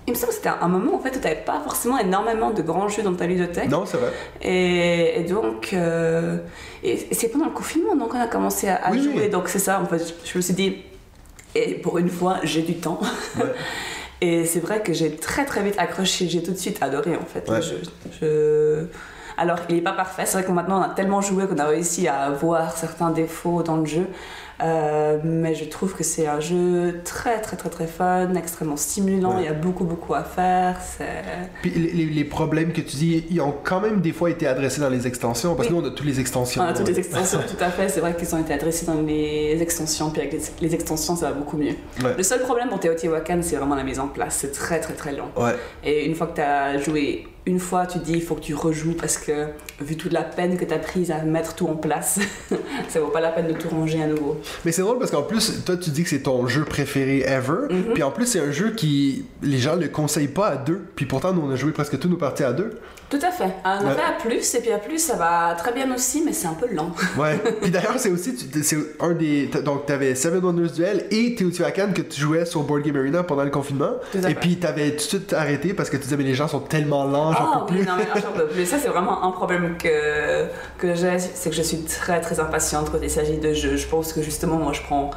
[0.07, 2.61] Il me semble que c'était un moment en fait où t'avais pas forcément énormément de
[2.61, 3.69] grands jeux dans ta ludothèque.
[3.69, 4.11] Non, c'est vrai.
[4.41, 6.37] Et, et donc, euh,
[6.81, 9.13] et, et c'est pendant le confinement donc on a commencé à, à Oui, jouer.
[9.23, 9.29] oui.
[9.29, 10.77] Donc c'est ça, en fait, je, je me suis dit,
[11.55, 12.99] et pour une fois, j'ai du temps.
[13.37, 13.43] Ouais.
[14.21, 17.25] et c'est vrai que j'ai très très vite accroché, j'ai tout de suite adoré en
[17.25, 17.49] fait.
[17.49, 17.59] Ouais.
[17.61, 17.75] Je,
[18.21, 18.85] je-
[19.35, 21.65] Alors, il est pas parfait, c'est vrai que maintenant on a tellement joué qu'on a
[21.65, 24.07] réussi à voir certains défauts dans le jeu.
[24.61, 29.35] Euh, mais je trouve que c'est un jeu très très très très fun, extrêmement stimulant,
[29.35, 29.43] Ouais.
[29.43, 30.79] il y a beaucoup beaucoup à faire.
[31.61, 34.89] Puis les, problèmes que tu dis, ils ont quand même des fois été adressés dans
[34.89, 36.61] les extensions, parce que nous on a toutes les extensions.
[36.61, 37.89] On a toutes les extensions, tout à fait.
[37.89, 41.29] C'est vrai qu'ils ont été adressés dans les extensions, puis avec les, les extensions, ça
[41.29, 41.75] va beaucoup mieux.
[42.03, 42.15] Ouais.
[42.17, 44.37] Le seul problème pour Teotihuacan, c'est vraiment la mise en place.
[44.41, 45.29] C'est très très très long.
[45.35, 45.55] Ouais.
[45.83, 48.53] Et une fois que tu as joué une fois, tu dis il faut que tu
[48.53, 49.47] rejoues parce que
[49.81, 52.19] vu toute la peine que tu as prise à mettre tout en place,
[52.89, 54.39] ça vaut pas la peine de tout ranger à nouveau.
[54.65, 57.67] Mais c'est drôle parce qu'en plus, toi tu dis que c'est ton jeu préféré ever,
[57.73, 57.93] Mhm.
[57.93, 61.05] puis en plus c'est un jeu qui les gens le conseillent pas à deux, puis
[61.05, 62.79] pourtant nous on a joué presque tous nos parties à deux.
[63.09, 63.53] Tout à fait.
[63.63, 63.91] On Ouais.
[64.05, 66.67] à plus, et puis à plus, ça va très bien aussi, mais c'est un peu
[66.73, 66.91] lent.
[67.17, 67.37] Ouais.
[67.61, 72.01] puis d'ailleurs c'est aussi c'est un des donc t'avais Seven Wonders Duel et Teotihuacan que
[72.01, 74.39] tu jouais sur Board Game Arena pendant le confinement, Tout à et fait.
[74.39, 77.05] puis t'avais tout de suite arrêté parce que tu disais mais les gens sont tellement
[77.05, 77.87] lents, j'en Ah peux oui, plus.
[77.87, 78.65] non mais non, j'en peux plus.
[78.65, 80.45] Ça c'est vraiment un problème que,
[80.77, 83.77] que j'ai, c'est que je suis très très impatiente quand il s'agit de jeux.
[83.77, 85.11] Je pense que justement moi je prends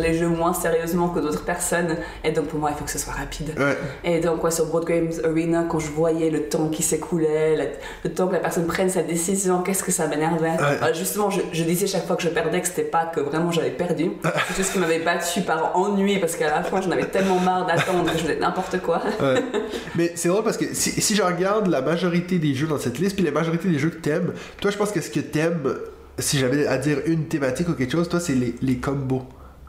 [0.00, 2.98] les jeux moins sérieusement que d'autres personnes et donc pour moi il faut que ce
[2.98, 3.52] soit rapide.
[3.58, 3.76] Ouais.
[4.04, 7.64] Et donc ouais, sur Broad Games Arena quand je voyais le temps qui s'écoulait, la-
[8.04, 10.50] le temps que la personne prenne sa décision, qu'est-ce que ça m'énervait.
[10.50, 10.78] Ouais.
[10.82, 13.50] Euh, justement je, je disais chaque fois que je perdais que c'était pas que vraiment
[13.52, 14.10] j'avais perdu,
[14.48, 17.66] c'est juste qu'il m'avait battu par ennui parce qu'à la fin j'en avais tellement marre
[17.66, 19.02] d'attendre que je faisais n'importe quoi.
[19.20, 19.42] Ouais.
[19.96, 22.98] Mais c'est drôle parce que si, si je regarde la majorité des jeux dans cette
[22.98, 25.74] liste, puis la majorité des jeux que t'aimes, toi je pense que ce que t'aimes,
[26.18, 29.22] si j'avais à dire une thématique ou quelque chose, toi c'est les, les combos.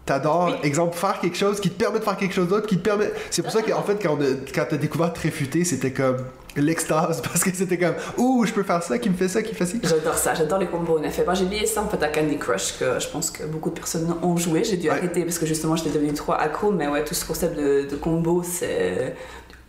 [0.05, 0.53] T'adores, Oui.
[0.63, 3.09] exemple, faire quelque chose qui te permet de faire quelque chose d'autre, qui te permet.
[3.31, 4.17] C'est pour ça qu'en fait, quand,
[4.53, 6.17] quand t'as découvert Tréfuté, c'était comme
[6.57, 9.53] l'extase, parce que c'était comme, ouh, je peux faire ça, qui me fait ça, qui
[9.53, 9.79] me fait ci.
[9.81, 11.23] J'adore ça, j'adore les combos en effet.
[11.23, 13.75] Moi j'ai lié ça en fait à Candy Crush que je pense que beaucoup de
[13.75, 14.63] personnes ont joué.
[14.65, 14.93] J'ai dû Ouais.
[14.97, 17.95] arrêter parce que justement j'étais devenue trop accro, mais ouais, tout ce concept de, de
[17.95, 19.15] combo c'est.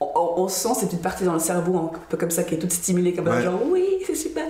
[0.00, 2.58] On, on- sent cette petite partie dans le cerveau un peu comme ça qui est
[2.58, 3.42] toute stimulée comme Ouais.
[3.42, 4.44] genre oui, c'est super.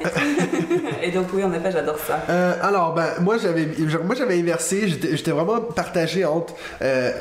[1.02, 2.20] Et donc oui, en effet, j'adore ça.
[2.28, 3.68] Euh, alors, ben, moi j'avais,
[4.04, 7.12] moi j'avais inversé, j'étais, vraiment partagé entre, euh,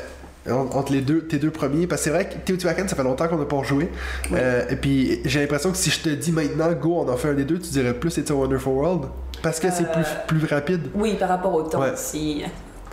[0.50, 3.02] en- entre les deux, tes deux premiers, parce que c'est vrai que Teotihuacan, ça fait
[3.04, 3.60] longtemps qu'on n'a pas.
[3.72, 3.86] Oui.
[4.32, 7.28] Euh, et puis j'ai l'impression que si je te dis maintenant, go, on en fait
[7.28, 9.02] un des deux, tu dirais plus It's a Wonderful World,
[9.42, 10.82] parce que c'est plus, plus rapide.
[10.94, 11.92] Oui, par rapport au temps, Ouais.
[11.94, 12.42] si,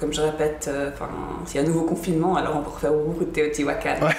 [0.02, 1.10] comme je répète, euh, enfin,
[1.46, 3.96] s'il y a un nouveau confinement, alors on peut refaire beaucoup de Teotihuacan.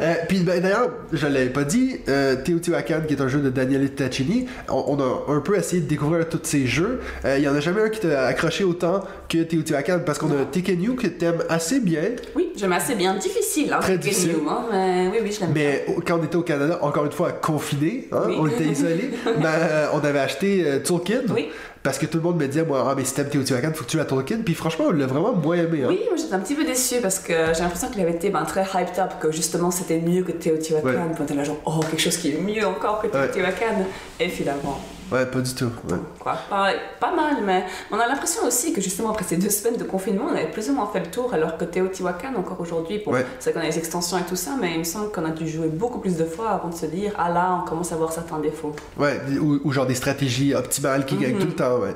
[0.00, 3.50] Euh, puis ben, d'ailleurs, je l'avais pas dit, euh, Teotihuacan, qui est un jeu de
[3.50, 7.00] Daniele Taccini, on, on a un peu essayé de découvrir tous ces jeux.
[7.24, 10.30] Euh, Il y en a jamais un qui t'a accroché autant que Teotihuacan, parce qu'on
[10.32, 12.02] a Tekken You que t'aimes assez bien.
[12.34, 13.14] Oui, j'aime assez bien.
[13.16, 14.36] Difficile, hein, Très Tekken difficile.
[14.48, 15.62] Hein, mais oui, oui, je l'aime bien.
[15.62, 18.36] Mais quand on était au Canada, encore une fois confiné, hein, Oui.
[18.40, 21.18] on était isolé, ben, euh, on avait acheté euh, Toolkit.
[21.32, 21.50] Oui.
[21.82, 23.90] Parce que tout le monde me disait, moi, ah, mais si t'aimes Teotihuacan, faut que
[23.90, 24.36] tu aies Toolkit.
[24.36, 25.82] Puis franchement, on l'a vraiment moins aimé.
[25.82, 25.88] Hein.
[25.88, 28.44] Oui, moi j'étais un petit peu déçue parce que j'ai l'impression qu'il avait été ben,
[28.44, 30.86] très hyped up, que justement c'était mieux que Teotihuacan.
[30.88, 30.96] Ouais.
[31.18, 33.26] On était là genre, oh, quelque chose qui est mieux encore que Ouais.
[33.26, 33.84] Teotihuacan.
[34.20, 34.80] Et finalement,
[35.12, 35.66] Ouais, pas du tout.
[35.88, 35.98] Ouais.
[36.18, 36.34] Quoi.
[36.48, 39.84] Pas, pas mal, mais on a l'impression aussi que justement après ces deux semaines de
[39.84, 43.12] confinement, on avait plus ou moins fait le tour, alors que Teotihuacan, encore aujourd'hui, bon,
[43.12, 43.26] Ouais.
[43.38, 45.46] c'est qu'on a les extensions et tout ça, mais il me semble qu'on a dû
[45.48, 48.12] jouer beaucoup plus de fois avant de se dire, ah là, on commence à voir
[48.12, 48.74] certains défauts.
[48.98, 51.40] Ouais, ou, ou genre des stratégies optimales qui gagnent Mhm.
[51.40, 51.94] tout le temps, ouais.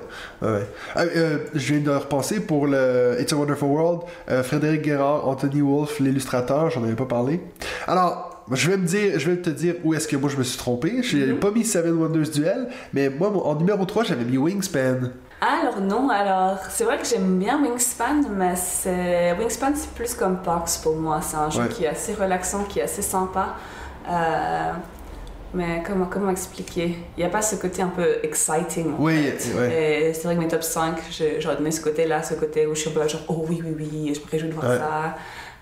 [0.94, 4.00] Ah, euh, je viens de repenser pour le It's a Wonderful World,
[4.30, 7.40] euh, Frédéric Guérard, Anthony Wolf, l'illustrateur, j'en avais pas parlé.
[7.86, 10.42] Alors, je vais me dire, je vais te dire où est-ce que moi je me
[10.44, 11.03] suis trompé.
[11.03, 11.38] J'ai Mhm.
[11.40, 15.11] pas mis Seven Wonders Duel, mais moi en numéro 3, j'avais mis Wingspan.
[15.40, 18.55] Alors non, alors c'est vrai que j'aime bien Wingspan, mais
[19.38, 21.20] Wingspan c'est plus comme Parks pour moi.
[21.22, 21.68] C'est un jeu Ouais.
[21.68, 23.55] qui est assez relaxant, qui est assez sympa.
[24.09, 24.72] Euh,
[25.53, 26.97] mais comment, comment expliquer?
[27.16, 28.94] Il n'y a pas ce côté un peu exciting.
[28.94, 29.14] en Oui,
[29.57, 30.12] ouais.
[30.14, 32.80] C'est vrai que mes top 5, j'ai- j'aurais donné ce côté-là, ce côté où je
[32.80, 34.78] suis un peu genre oh oui, oui, oui, je me réjouis de voir Ouais.
[34.78, 35.16] ça.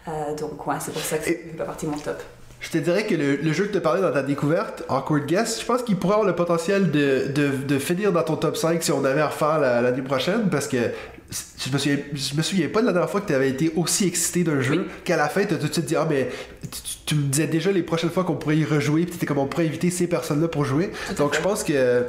[0.09, 2.23] Euh, donc ouais, c'est pour ça que c'est pas partie de mon top.
[2.65, 5.27] Je te dirais que le, le jeu que tu as parlé dans ta découverte, Awkward
[5.27, 8.57] Guess, je pense qu'il pourrait avoir le potentiel de, de, de finir dans ton top
[8.57, 12.35] 5 si on avait à refaire la- l'année prochaine parce que je me, souviens, je
[12.37, 14.73] me souviens pas de la dernière fois que tu avais été aussi excité d'un jeu
[14.79, 14.85] Oui.
[15.05, 16.31] qu'à la fin tu as tout de suite dit Ah, mais
[16.63, 19.39] tu, tu me disais déjà les prochaines fois qu'on pourrait y rejouer, puis tu comme
[19.39, 20.91] on pourrait inviter ces personnes-là pour jouer.
[21.09, 22.07] Tout Donc je pense que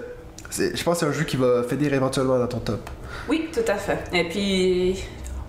[0.49, 2.89] c'est- je pense que c'est un jeu qui va finir éventuellement dans ton top.
[3.28, 3.97] Oui, tout à fait.
[4.14, 5.03] Et puis,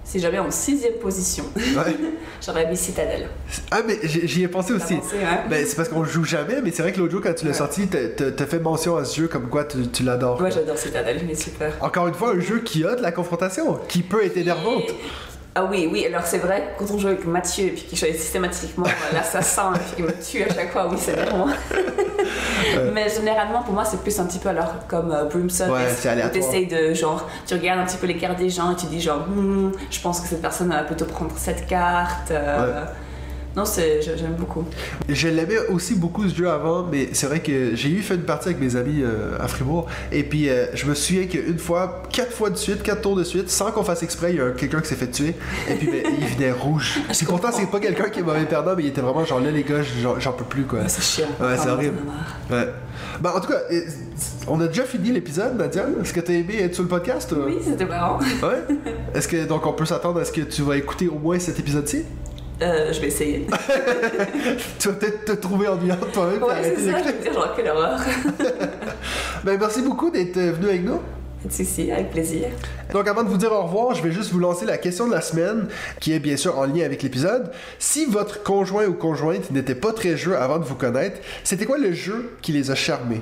[0.07, 1.97] si j'avais en sixième position, Ouais.
[2.45, 3.29] j'aurais mis Citadel.
[3.73, 4.95] ah, mais j'y ai pensé aussi.
[4.95, 5.41] Avancé, hein.
[5.51, 7.51] Ben, c'est parce qu'on joue jamais, mais c'est vrai que l'autre jour, quand tu l'as
[7.51, 7.57] Ouais.
[7.57, 10.41] sorti, t'as- fait mention à ce jeu comme quoi tu, tu l'adores.
[10.41, 11.73] Moi j'adore Citadel, il est super.
[11.81, 14.85] Encore une fois, un jeu qui a de la confrontation, qui peut être énervante.
[15.59, 18.21] Ah oui, oui, alors c'est vrai, quand on joue avec Mathieu et puis qu'il choisit
[18.21, 21.47] systématiquement euh, l'assassin et puis qu'il me tue à chaque fois, oui, c'est énervant.
[22.93, 26.05] Mais généralement, pour moi, c'est plus un petit peu alors comme euh, Service.
[26.05, 28.85] Ouais, t'essayes de genre, tu regardes un petit peu les cartes des gens et tu
[28.87, 32.31] dis genre, Hmm, je pense que cette personne va plutôt prendre cette carte.
[32.33, 32.85] euh,
[33.57, 34.65] Non, c'est, j'aime beaucoup.
[35.09, 38.23] Je l'aimais aussi beaucoup ce jeu avant, mais c'est vrai que j'ai eu fait une
[38.25, 42.03] partie avec mes amis euh, à Fribourg, et puis euh, je me souviens qu'une fois,
[42.13, 44.51] quatre fois de suite, quatre tours de suite, sans qu'on fasse exprès, il y a
[44.51, 45.35] quelqu'un qui s'est fait tuer,
[45.71, 47.01] et puis ben, il venait rouge.
[47.13, 49.41] Je Et pourtant, c'est pas quelqu'un qui est mauvais perdant, mais il était vraiment genre
[49.41, 49.81] là, les gars,
[50.19, 50.81] j'en peux plus quoi.
[50.89, 51.29] C'est chiant.
[51.41, 51.97] Ouais, c'est horrible.
[52.51, 52.69] Ouais.
[53.21, 53.61] Ben, en tout cas,
[54.49, 55.87] on a déjà fini l'épisode, Nadia.
[56.03, 57.33] Est-ce que t'as aimé être sur le podcast?
[57.33, 58.19] ou- Oui, c'était marrant.
[58.19, 58.77] Ouais.
[59.15, 61.59] Est-ce que donc on peut s'attendre à ce que tu vas écouter au moins cet
[61.59, 62.05] épisode-ci?
[62.63, 63.47] Euh, je vais essayer.
[64.79, 66.43] Tu vas peut-être te trouver ennuyant toi-même.
[66.43, 67.99] Ouais, c'est ça, je vais dire genre quelle horreur.
[69.45, 71.01] Ben, merci beaucoup d'être euh, venu avec nous.
[71.45, 72.49] De soucis, avec plaisir.
[72.93, 75.13] Donc avant de vous dire au revoir, je vais juste vous lancer la question de
[75.13, 75.69] la semaine,
[76.01, 77.53] qui est bien sûr en lien avec l'épisode.
[77.79, 81.79] Si votre conjoint ou conjointe n'était pas très jeu avant de vous connaître, c'était quoi
[81.79, 83.21] le jeu qui les a charmés?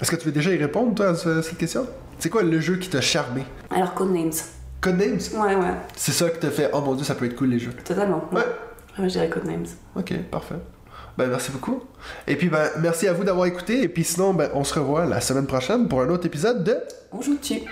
[0.00, 1.86] Est-ce que tu veux déjà y répondre, toi, à ce- cette question?
[2.18, 3.42] C'est quoi le jeu qui t'a charmé?
[3.74, 4.30] Alors, Codenames.
[4.80, 5.18] Codenames?
[5.34, 7.58] Ouais, ouais, C'est ça que t'a fait, oh mon dieu, ça peut être cool les
[7.58, 7.72] jeux.
[7.84, 8.22] totalement.
[8.30, 8.38] Ouais.
[8.40, 8.46] Ouais,
[8.98, 9.66] je dirais Codenames.
[9.94, 10.56] Ok, parfait.
[11.18, 11.82] Ben merci beaucoup.
[12.26, 13.82] Et puis ben merci à vous d'avoir écouté.
[13.82, 16.76] Et puis sinon, ben on se revoit la semaine prochaine pour un autre épisode de
[17.12, 17.62] On joue dessus.